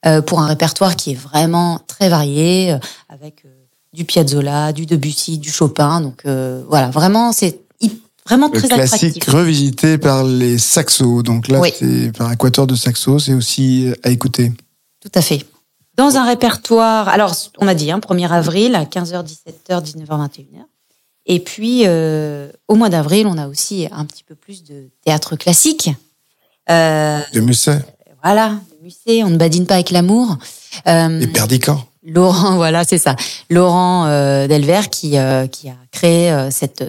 euh, 0.05 0.21
pour 0.21 0.41
un 0.41 0.47
répertoire 0.47 0.95
qui 0.95 1.13
est 1.13 1.15
vraiment 1.15 1.81
très 1.87 2.11
varié, 2.11 2.73
euh, 2.73 2.79
avec 3.09 3.45
euh, 3.47 3.49
du 3.95 4.05
Piazzolla, 4.05 4.75
du 4.75 4.85
Debussy, 4.85 5.39
du 5.39 5.51
Chopin. 5.51 6.03
Donc 6.03 6.21
euh, 6.27 6.63
voilà, 6.69 6.91
vraiment, 6.91 7.33
c'est 7.33 7.61
vraiment 8.27 8.51
le 8.53 8.59
très 8.59 8.69
classique 8.69 9.17
attractif. 9.17 9.33
revisité 9.33 9.97
par 9.97 10.23
les 10.23 10.59
saxos. 10.59 11.23
Donc 11.23 11.49
là, 11.49 11.61
Oui. 11.61 11.73
c'est 11.79 12.13
par 12.13 12.29
un 12.29 12.37
quatuor 12.37 12.67
de 12.67 12.75
saxos, 12.75 13.21
c'est 13.21 13.33
aussi 13.33 13.91
à 14.03 14.11
écouter. 14.11 14.53
Tout 15.01 15.13
à 15.15 15.23
fait. 15.23 15.47
Dans 15.97 16.17
un 16.17 16.27
répertoire, 16.27 17.09
alors 17.09 17.35
on 17.59 17.69
a 17.69 17.75
dit, 17.75 17.91
hein, 17.91 17.99
1er 17.99 18.29
avril 18.31 18.75
à 18.75 18.85
15h, 18.85 19.25
17h, 19.25 19.83
19h, 19.83 20.07
21h. 20.07 20.65
Et 21.27 21.41
puis 21.41 21.83
euh, 21.87 22.51
au 22.69 22.75
mois 22.75 22.89
d'avril, 22.89 23.27
on 23.27 23.39
a 23.39 23.49
aussi 23.49 23.89
un 23.91 24.05
petit 24.05 24.23
peu 24.23 24.35
plus 24.35 24.63
de 24.63 24.91
théâtre 25.05 25.37
classique. 25.37 25.91
Euh, 26.71 27.21
De 27.33 27.41
Musset 27.41 27.85
voilà, 28.27 28.59
de 28.73 28.85
Musset, 28.85 29.23
on 29.23 29.31
ne 29.31 29.37
badine 29.37 29.67
pas 29.67 29.75
avec 29.75 29.91
l'amour. 29.91 30.37
Euh, 30.89 31.21
et 31.21 31.29
Perdican. 31.29 31.87
Laurent, 32.05 32.57
voilà, 32.57 32.85
c'est 32.85 32.99
ça. 32.99 33.15
Laurent 33.51 34.07
euh, 34.07 34.49
Delver 34.49 34.83
qui, 34.91 35.17
euh, 35.17 35.47
qui 35.47 35.69
a 35.69 35.77
créé 35.93 36.33
euh, 36.33 36.51
cette 36.51 36.85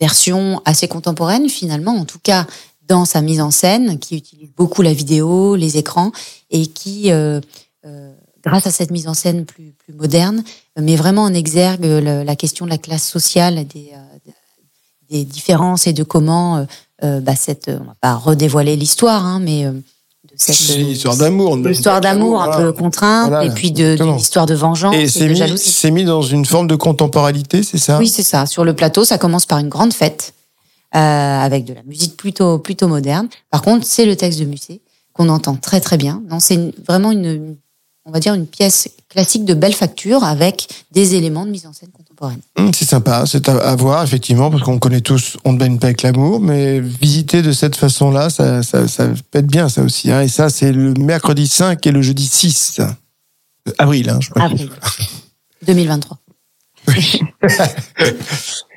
version 0.00 0.62
assez 0.64 0.88
contemporaine 0.88 1.50
finalement, 1.50 1.92
en 1.92 2.06
tout 2.06 2.20
cas 2.22 2.46
dans 2.86 3.04
sa 3.04 3.20
mise 3.20 3.42
en 3.42 3.50
scène, 3.50 3.98
qui 3.98 4.16
utilise 4.16 4.50
beaucoup 4.56 4.80
la 4.80 4.94
vidéo, 4.94 5.56
les 5.56 5.76
écrans, 5.76 6.10
et 6.50 6.68
qui, 6.68 7.10
grâce 8.44 8.66
à 8.66 8.70
cette 8.70 8.90
mise 8.90 9.08
en 9.08 9.14
scène 9.14 9.44
plus, 9.44 9.74
plus 9.78 9.92
moderne, 9.94 10.42
met 10.78 10.96
vraiment 10.96 11.22
en 11.24 11.34
exergue 11.34 11.84
le- 11.84 12.22
la 12.22 12.36
question 12.36 12.64
de 12.64 12.70
la 12.70 12.78
classe 12.78 13.06
sociale, 13.08 13.66
des, 13.66 13.90
euh, 13.94 14.30
des 15.10 15.24
différences 15.24 15.86
et 15.86 15.92
de 15.92 16.02
comment 16.02 16.56
euh, 16.58 16.64
euh, 17.04 17.20
bah, 17.20 17.34
cette, 17.36 17.68
on 17.68 17.84
va 17.84 17.94
pas 18.00 18.14
redévoiler 18.14 18.76
l'histoire, 18.76 19.24
hein, 19.24 19.40
mais 19.40 19.64
euh, 19.64 19.72
de 19.72 20.34
cette 20.36 20.54
C'est 20.54 20.80
une 20.80 20.88
histoire 20.88 21.16
d'amour. 21.16 21.56
une 21.56 21.68
histoire 21.70 22.00
d'amour 22.00 22.42
un 22.42 22.56
peu 22.56 22.72
contrainte 22.72 23.28
Voilà, 23.28 23.44
et 23.46 23.50
puis 23.54 23.70
de, 23.72 23.82
exactement. 23.92 24.12
d'une 24.12 24.20
histoire 24.20 24.46
de 24.46 24.54
vengeance 24.54 24.94
Et 24.94 25.08
c'est 25.08 25.28
mis, 25.28 25.36
jalousie. 25.36 25.70
c'est 25.70 25.90
mis 25.90 26.04
dans 26.04 26.22
une 26.22 26.44
forme 26.44 26.66
de 26.66 26.76
contemporalité, 26.76 27.62
c'est 27.62 27.78
ça? 27.78 27.98
Oui, 27.98 28.08
c'est 28.08 28.22
ça. 28.24 28.44
Sur 28.46 28.64
le 28.64 28.74
plateau, 28.74 29.04
ça 29.04 29.16
commence 29.18 29.46
par 29.46 29.58
une 29.58 29.68
grande 29.68 29.92
fête 29.94 30.34
euh, 30.94 30.98
avec 30.98 31.64
de 31.64 31.72
la 31.74 31.82
musique 31.84 32.16
plutôt 32.16 32.58
plutôt 32.58 32.88
moderne. 32.88 33.28
Par 33.50 33.62
contre, 33.62 33.86
c'est 33.86 34.04
le 34.06 34.16
texte 34.16 34.38
de 34.40 34.44
Musset 34.44 34.80
qu'on 35.12 35.28
entend 35.28 35.54
très 35.56 35.80
très 35.80 35.96
bien. 35.96 36.22
Non, 36.30 36.40
c'est 36.40 36.72
vraiment 36.86 37.10
une- 37.12 37.56
on 38.08 38.10
va 38.10 38.20
dire 38.20 38.32
une 38.34 38.46
pièce 38.46 38.88
classique 39.10 39.44
de 39.44 39.52
belle 39.54 39.74
facture 39.74 40.24
avec 40.24 40.66
des 40.92 41.14
éléments 41.14 41.44
de 41.44 41.50
mise 41.50 41.66
en 41.66 41.72
scène 41.74 41.90
contemporaine. 41.90 42.40
Hum, 42.58 42.72
C'est 42.74 42.86
sympa, 42.86 43.24
c'est 43.26 43.48
à, 43.48 43.76
voir, 43.76 44.02
effectivement, 44.02 44.50
parce 44.50 44.62
qu'on 44.62 44.78
connaît 44.78 45.02
tous 45.02 45.36
On 45.44 45.52
ne 45.52 45.58
baigne 45.58 45.78
pas 45.78 45.88
avec 45.88 46.02
l'amour, 46.02 46.40
mais 46.40 46.80
visiter 46.80 47.42
de 47.42 47.52
cette 47.52 47.76
façon-là, 47.76 48.30
ça, 48.30 48.62
ça, 48.62 48.88
ça 48.88 49.08
peut 49.30 49.38
être 49.40 49.46
bien, 49.46 49.68
ça 49.68 49.82
aussi. 49.82 50.10
Hein. 50.10 50.22
Et 50.22 50.28
ça, 50.28 50.48
c'est 50.48 50.72
le 50.72 50.94
mercredi 50.94 51.46
5 51.46 51.86
et 51.86 51.90
le 51.92 52.00
jeudi 52.02 52.26
6 52.26 52.80
Euh, 52.80 53.72
avril. 53.78 54.08
Hein, 54.08 54.18
je 54.22 54.30
crois. 54.30 54.42
Avril 54.44 54.70
2023. 55.66 56.18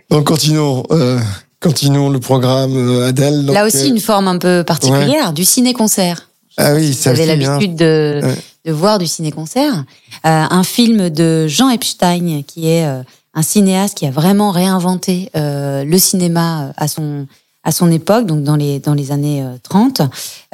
Donc, 0.10 0.26
continuons, 0.26 0.84
euh, 0.92 1.20
continuons 1.62 2.10
le 2.10 2.20
programme, 2.20 2.76
euh, 2.76 3.08
Adèle. 3.08 3.46
Donc, 3.46 3.56
Là 3.56 3.66
aussi, 3.66 3.86
euh, 3.86 3.90
une 3.94 4.00
forme 4.02 4.28
un 4.28 4.38
peu 4.38 4.64
particulière, 4.66 5.32
du 5.34 5.46
ciné-concert. 5.46 6.28
Ah 6.58 6.74
oui, 6.74 6.88
Vous 6.92 6.94
ça 6.98 7.12
avez 7.12 7.22
aussi, 7.24 7.32
hein. 7.32 7.36
l'habitude 7.38 7.76
de, 7.78 8.20
Ouais. 8.24 8.36
De 8.66 8.72
voir 8.72 9.00
du 9.00 9.08
ciné-concert. 9.08 9.74
Euh, 9.74 9.84
un 10.24 10.64
film 10.64 11.10
de 11.10 11.48
Jean 11.48 11.70
Epstein, 11.70 12.44
qui 12.44 12.68
est 12.68 12.86
euh, 12.86 13.02
un 13.34 13.42
cinéaste 13.42 13.98
qui 13.98 14.06
a 14.06 14.12
vraiment 14.12 14.52
réinventé 14.52 15.30
euh, 15.36 15.84
le 15.84 15.98
cinéma 15.98 16.64
euh, 16.64 16.72
à 16.78 16.88
son 16.88 17.28
à 17.64 17.72
son 17.72 17.92
époque, 17.92 18.26
donc 18.26 18.44
dans 18.44 18.56
les 18.56 18.80
dans 18.80 18.96
les 18.96 19.12
années 19.12 19.44
euh, 19.44 19.56
30. 19.62 20.02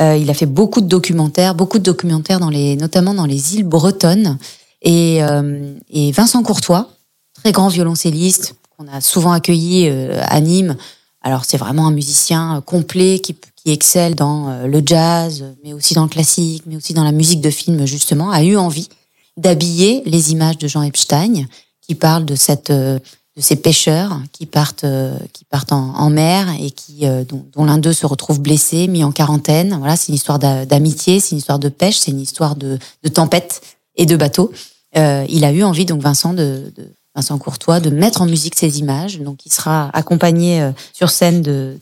Euh, 0.02 0.18
il 0.18 0.30
a 0.30 0.34
fait 0.34 0.46
beaucoup 0.46 0.82
de 0.82 0.88
documentaires, 0.88 1.56
beaucoup 1.56 1.80
de 1.80 1.84
documentaires 1.84 2.40
dans 2.40 2.50
les 2.50 2.76
notamment 2.76 3.14
dans 3.14 3.26
les 3.26 3.56
îles 3.56 3.64
bretonnes. 3.64 4.38
Et, 4.82 5.24
euh, 5.24 5.74
et 5.90 6.12
Vincent 6.12 6.44
Courtois, 6.44 6.90
très 7.34 7.52
grand 7.52 7.68
violoncelliste 7.68 8.56
qu'on 8.78 8.88
a 8.88 9.02
souvent 9.02 9.32
accueilli 9.32 9.90
euh, 9.90 10.22
à 10.24 10.40
Nîmes. 10.40 10.76
Alors 11.22 11.46
c'est 11.46 11.58
vraiment 11.58 11.88
un 11.88 11.92
musicien 11.92 12.58
euh, 12.58 12.62
complet 12.62 13.20
qui, 13.20 13.36
qui 13.68 13.74
excelle 13.74 14.16
dans 14.16 14.48
euh, 14.48 14.66
le 14.66 14.82
jazz, 14.86 15.44
mais 15.62 15.74
aussi 15.74 15.94
dans 15.94 16.04
le 16.04 16.08
classique, 16.08 16.64
mais 16.68 16.78
aussi 16.78 16.94
dans 16.94 17.04
la 17.04 17.12
musique 17.12 17.42
de 17.42 17.50
film 17.50 17.86
justement, 17.86 18.32
a 18.32 18.42
eu 18.42 18.56
envie 18.56 18.88
d'habiller 19.36 20.04
les 20.06 20.32
images 20.32 20.58
de 20.58 20.70
Jean 20.70 20.84
Epstein 20.84 21.44
qui 21.82 21.94
parlent 21.94 22.24
de 22.24 22.36
cette 22.36 22.70
euh, 22.70 22.98
de 23.36 23.42
ces 23.42 23.58
pêcheurs 23.58 24.22
qui 24.32 24.46
partent 24.46 24.86
euh, 24.86 25.20
qui 25.34 25.44
partent 25.44 25.74
en, 25.74 26.10
mer 26.10 26.48
et 26.62 26.72
qui 26.72 27.04
dont, 27.28 27.66
l'un 27.66 27.78
d'eux 27.78 27.92
se 27.92 28.06
retrouve 28.06 28.40
blessé, 28.40 28.88
mis 28.88 29.04
en 29.04 29.12
quarantaine. 29.12 29.76
Voilà, 29.78 29.98
c'est 29.98 30.08
une 30.08 30.16
histoire 30.16 30.40
d'a- 30.40 30.66
d'amitié, 30.66 31.20
c'est 31.20 31.32
une 31.32 31.40
histoire 31.40 31.60
de 31.60 31.68
pêche, 31.68 31.98
c'est 31.98 32.12
une 32.12 32.22
histoire 32.22 32.56
de, 32.56 32.80
tempête 33.14 33.62
et 33.96 34.06
de 34.06 34.16
bateau. 34.16 34.50
Il 34.96 35.44
a 35.44 35.52
eu 35.52 35.64
envie 35.64 35.86
donc 35.86 36.02
Vincent 36.02 36.34
de, 36.34 36.74
Vincent 37.16 37.38
Courtois 37.38 37.82
de 37.82 37.90
mettre 37.90 38.22
en 38.22 38.28
musique 38.28 38.56
ces 38.56 38.80
images. 38.80 39.20
Donc 39.20 39.46
il 39.46 39.52
sera 39.52 39.90
accompagné 39.90 40.72
sur 40.94 41.10
scène 41.10 41.42
de 41.42 41.78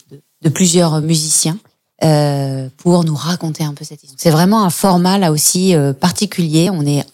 plusieurs 0.50 1.00
musiciens 1.02 1.58
euh, 2.04 2.68
pour 2.78 3.06
nous 3.06 3.16
raconter 3.16 3.64
un 3.64 3.74
peu 3.74 3.86
cette 3.86 4.04
histoire. 4.04 4.20
C'est 4.20 4.30
vraiment 4.30 4.64
un 4.64 4.70
format 4.70 5.18
là 5.18 5.32
aussi 5.32 5.74
euh, 5.74 5.94
particulier. 5.94 6.70
On 6.70 6.86
est 6.86 7.06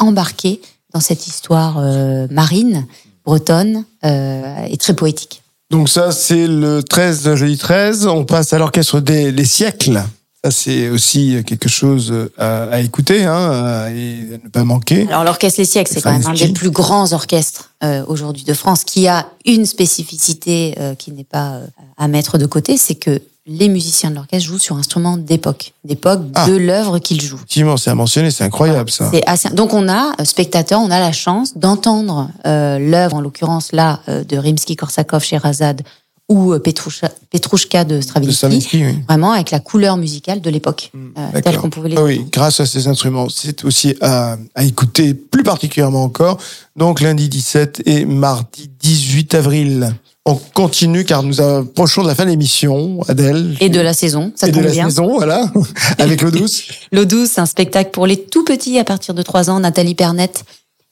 embarqué 0.00 0.60
dans 0.92 0.98
cette 0.98 1.28
histoire 1.28 1.78
euh, 1.78 2.26
marine, 2.30 2.86
bretonne 3.24 3.84
et 4.02 4.76
très 4.78 4.94
poétique. 4.94 5.42
Donc 5.70 5.88
ça, 5.88 6.12
c'est 6.12 6.48
le 6.48 6.82
13, 6.82 7.34
jeudi 7.34 7.58
13. 7.58 8.06
On 8.06 8.24
passe 8.24 8.52
à 8.52 8.58
l'orchestre 8.58 9.00
des 9.00 9.30
les 9.30 9.44
siècles. 9.44 10.02
Ça, 10.44 10.52
c'est 10.52 10.88
aussi 10.88 11.42
quelque 11.44 11.68
chose 11.68 12.14
à, 12.38 12.64
à 12.64 12.78
écouter 12.80 13.24
hein, 13.24 13.88
et 13.88 14.34
à 14.34 14.44
ne 14.44 14.48
pas 14.50 14.62
manquer. 14.62 15.08
Alors 15.08 15.24
l'orchestre 15.24 15.58
Les 15.60 15.64
Siècles, 15.66 15.90
c'est 15.92 16.00
quand 16.00 16.12
même 16.12 16.24
un 16.26 16.32
des 16.34 16.48
plus 16.52 16.70
grands 16.70 17.12
orchestres 17.12 17.72
euh, 17.82 18.04
aujourd'hui 18.06 18.44
de 18.44 18.54
France, 18.54 18.84
qui 18.84 19.08
a 19.08 19.26
une 19.46 19.66
spécificité 19.66 20.76
euh, 20.78 20.94
qui 20.94 21.10
n'est 21.10 21.24
pas 21.24 21.54
euh, 21.54 21.66
à 21.96 22.06
mettre 22.06 22.38
de 22.38 22.46
côté, 22.46 22.76
c'est 22.76 22.94
que 22.94 23.20
les 23.46 23.68
musiciens 23.68 24.10
de 24.10 24.14
l'orchestre 24.14 24.46
jouent 24.46 24.58
sur 24.60 24.76
instruments 24.76 25.16
d'époque, 25.16 25.72
d'époque 25.84 26.20
Ah. 26.34 26.46
de 26.46 26.54
l'œuvre 26.54 27.00
qu'ils 27.00 27.20
jouent. 27.20 27.36
Effectivement, 27.36 27.76
c'est 27.76 27.90
à 27.90 27.94
mentionner, 27.96 28.30
c'est 28.30 28.44
incroyable 28.44 28.90
ça. 28.90 29.10
Assez- 29.26 29.50
Donc 29.50 29.72
on 29.74 29.88
a, 29.88 30.12
spectateurs, 30.24 30.80
on 30.80 30.90
a 30.92 31.00
la 31.00 31.12
chance 31.12 31.56
d'entendre 31.58 32.30
l'œuvre, 32.44 33.14
en 33.16 33.20
l'occurrence 33.20 33.72
là, 33.72 34.00
de 34.06 34.36
Rimsky-Korsakov, 34.36 35.24
Sherazade 35.24 35.82
ou 36.28 36.52
euh, 36.52 36.58
Petrouchka 36.58 37.84
de 37.84 37.96
De 37.96 38.00
Stravinsky, 38.00 38.34
Stravinsky, 38.36 38.84
oui. 38.84 38.98
vraiment 39.08 39.32
avec 39.32 39.50
la 39.50 39.60
couleur 39.60 39.96
musicale 39.96 40.40
de 40.40 40.50
l'époque, 40.50 40.90
euh, 40.94 41.40
telle 41.40 41.56
qu'on 41.58 41.70
pouvait 41.70 41.88
les 41.88 41.96
Ah 41.96 42.02
oui, 42.04 42.26
grâce 42.30 42.60
à 42.60 42.66
ces 42.66 42.86
instruments, 42.88 43.28
c'est 43.28 43.64
aussi 43.64 43.94
à, 44.00 44.36
à 44.54 44.64
écouter 44.64 45.14
plus 45.14 45.42
particulièrement 45.42 46.04
encore. 46.04 46.38
Donc 46.76 47.00
lundi 47.00 47.28
17 47.28 47.82
et 47.86 48.04
mardi 48.04 48.70
18 48.80 49.34
avril. 49.34 49.94
On 50.26 50.34
continue 50.34 51.04
car 51.06 51.22
nous 51.22 51.40
approchons 51.40 52.02
de 52.02 52.08
la 52.08 52.14
fin 52.14 52.26
de 52.26 52.30
l'émission, 52.30 53.00
Adèle. 53.08 53.56
Et 53.60 53.70
de 53.70 53.80
la 53.80 53.94
saison, 53.94 54.30
ça 54.36 54.46
Et 54.48 54.52
de 54.52 54.60
la 54.60 54.70
bien. 54.70 54.84
saison, 54.90 55.14
voilà, 55.16 55.50
avec 55.98 56.20
l'eau 56.20 56.30
douce. 56.30 56.64
L'eau 56.92 57.06
douce, 57.06 57.38
un 57.38 57.46
spectacle 57.46 57.90
pour 57.92 58.06
les 58.06 58.22
tout 58.22 58.44
petits 58.44 58.78
à 58.78 58.84
partir 58.84 59.14
de 59.14 59.22
3 59.22 59.48
ans. 59.48 59.60
Nathalie 59.60 59.94
Pernette, 59.94 60.44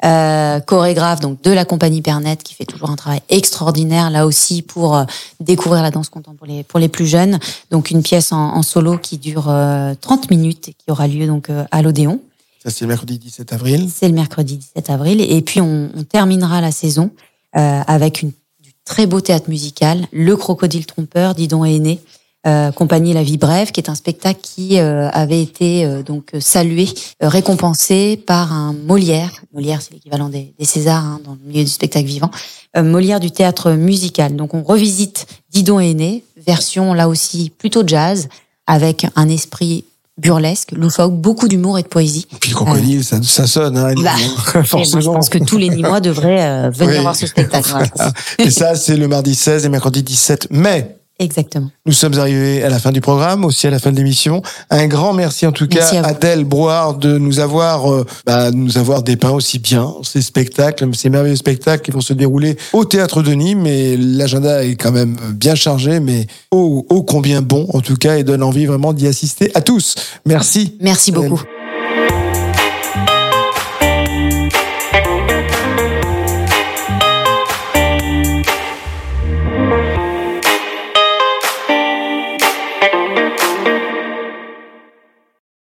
euh, 0.04 0.60
chorégraphe 0.60 1.20
donc 1.20 1.40
de 1.42 1.50
la 1.50 1.64
compagnie 1.64 2.02
Pernette, 2.02 2.42
qui 2.42 2.54
fait 2.54 2.66
toujours 2.66 2.90
un 2.90 2.96
travail 2.96 3.20
extraordinaire 3.28 4.10
là 4.10 4.26
aussi 4.26 4.62
pour 4.62 4.96
euh, 4.96 5.04
découvrir 5.40 5.82
la 5.82 5.90
danse 5.90 6.08
contemporaine 6.08 6.36
pour 6.36 6.46
les, 6.46 6.62
pour 6.64 6.78
les 6.78 6.88
plus 6.88 7.06
jeunes. 7.06 7.38
Donc 7.70 7.90
une 7.90 8.02
pièce 8.02 8.32
en, 8.32 8.54
en 8.54 8.62
solo 8.62 8.98
qui 8.98 9.16
dure 9.16 9.48
euh, 9.48 9.94
30 10.00 10.30
minutes 10.30 10.68
et 10.68 10.72
qui 10.74 10.90
aura 10.90 11.08
lieu 11.08 11.26
donc 11.26 11.48
euh, 11.48 11.64
à 11.70 11.82
l'Odéon. 11.82 12.20
Ça, 12.62 12.70
c'est 12.70 12.84
le 12.84 12.88
mercredi 12.88 13.18
17 13.18 13.52
avril. 13.52 13.88
C'est 13.94 14.08
le 14.08 14.14
mercredi 14.14 14.56
17 14.56 14.90
avril. 14.90 15.20
Et 15.20 15.40
puis 15.40 15.60
on, 15.60 15.88
on 15.94 16.02
terminera 16.02 16.60
la 16.60 16.72
saison 16.72 17.10
euh, 17.56 17.80
avec 17.86 18.22
une, 18.22 18.32
du 18.60 18.72
très 18.84 19.06
beau 19.06 19.20
théâtre 19.20 19.48
musical, 19.48 20.06
Le 20.12 20.36
Crocodile 20.36 20.84
Trompeur, 20.84 21.34
Didon 21.34 21.64
et 21.64 21.76
Aîné, 21.76 22.00
euh, 22.46 22.70
compagnie 22.72 23.12
La 23.12 23.22
Vie 23.22 23.38
Brève, 23.38 23.72
qui 23.72 23.80
est 23.80 23.90
un 23.90 23.94
spectacle 23.94 24.40
qui 24.42 24.78
euh, 24.78 25.08
avait 25.10 25.42
été 25.42 25.84
euh, 25.84 26.02
donc 26.02 26.30
salué, 26.40 26.88
euh, 27.22 27.28
récompensé 27.28 28.16
par 28.24 28.52
un 28.52 28.72
Molière. 28.72 29.30
Molière, 29.52 29.82
c'est 29.82 29.92
l'équivalent 29.94 30.28
des, 30.28 30.52
des 30.58 30.64
Césars 30.64 31.04
hein, 31.04 31.20
dans 31.24 31.32
le 31.32 31.38
milieu 31.46 31.64
du 31.64 31.70
spectacle 31.70 32.06
vivant. 32.06 32.30
Euh, 32.76 32.82
Molière 32.82 33.20
du 33.20 33.30
théâtre 33.30 33.72
musical. 33.72 34.36
Donc 34.36 34.54
on 34.54 34.62
revisite 34.62 35.26
Didon 35.50 35.80
et 35.80 35.90
Aîné, 35.90 36.22
version 36.46 36.94
là 36.94 37.08
aussi 37.08 37.50
plutôt 37.56 37.82
jazz, 37.86 38.28
avec 38.66 39.06
un 39.16 39.28
esprit 39.28 39.84
burlesque, 40.18 40.72
loufoque, 40.72 41.12
beaucoup 41.14 41.46
d'humour 41.48 41.78
et 41.78 41.82
de 41.82 41.88
poésie. 41.88 42.26
Puis 42.40 42.50
le 42.50 42.56
crocodile, 42.56 43.04
ça, 43.04 43.22
ça 43.22 43.46
sonne, 43.46 43.76
hein, 43.76 43.92
Bah, 44.02 44.12
Et 44.18 44.26
moi, 44.54 44.62
je 44.62 44.68
forcément. 44.68 45.12
pense 45.14 45.28
que 45.28 45.38
tous 45.38 45.58
les 45.58 45.68
Nîmois 45.68 46.00
devraient 46.00 46.42
euh, 46.42 46.70
venir 46.70 46.94
Oui. 46.96 47.00
voir 47.02 47.14
ce 47.16 47.26
spectacle. 47.26 47.68
Voilà. 47.70 48.12
Et 48.38 48.50
ça, 48.50 48.74
c'est 48.76 48.96
le 48.96 49.08
mardi 49.08 49.34
16 49.34 49.66
et 49.66 49.68
mercredi 49.68 50.02
17 50.02 50.48
mai. 50.50 50.96
Exactement. 51.18 51.70
Nous 51.86 51.92
sommes 51.92 52.18
arrivés 52.18 52.62
à 52.62 52.68
la 52.68 52.78
fin 52.78 52.92
du 52.92 53.00
programme, 53.00 53.44
aussi 53.46 53.66
à 53.66 53.70
la 53.70 53.78
fin 53.78 53.90
de 53.90 53.96
l'émission. 53.96 54.42
Un 54.68 54.86
grand 54.86 55.14
merci 55.14 55.46
en 55.46 55.52
tout 55.52 55.66
Merci 55.72 55.94
cas 55.94 56.02
à. 56.02 56.08
Adèle 56.08 56.44
Broard 56.44 56.98
de 56.98 57.16
nous 57.16 57.40
avoir, 57.40 57.90
euh, 57.90 58.04
bah, 58.26 58.50
de 58.50 58.56
nous 58.56 58.76
avoir 58.76 59.02
dépeint 59.02 59.30
aussi 59.30 59.58
bien 59.58 59.94
ces 60.02 60.20
spectacles, 60.20 60.86
ces 60.94 61.08
merveilleux 61.08 61.36
spectacles 61.36 61.82
qui 61.82 61.90
vont 61.90 62.02
se 62.02 62.12
dérouler 62.12 62.58
au 62.74 62.84
théâtre 62.84 63.22
de 63.22 63.32
Nîmes. 63.32 63.66
Et 63.66 63.96
l'agenda 63.96 64.62
est 64.62 64.76
quand 64.76 64.92
même 64.92 65.16
bien 65.32 65.54
chargé, 65.54 66.00
mais 66.00 66.26
ô 66.50 66.84
ô 66.90 67.02
combien 67.02 67.40
bon 67.40 67.66
en 67.72 67.80
tout 67.80 67.96
cas 67.96 68.16
et 68.16 68.24
donne 68.24 68.42
envie 68.42 68.66
vraiment 68.66 68.92
d'y 68.92 69.06
assister 69.06 69.50
à 69.54 69.62
tous. 69.62 69.94
Merci. 70.26 70.76
Merci 70.82 71.12
beaucoup. 71.12 71.42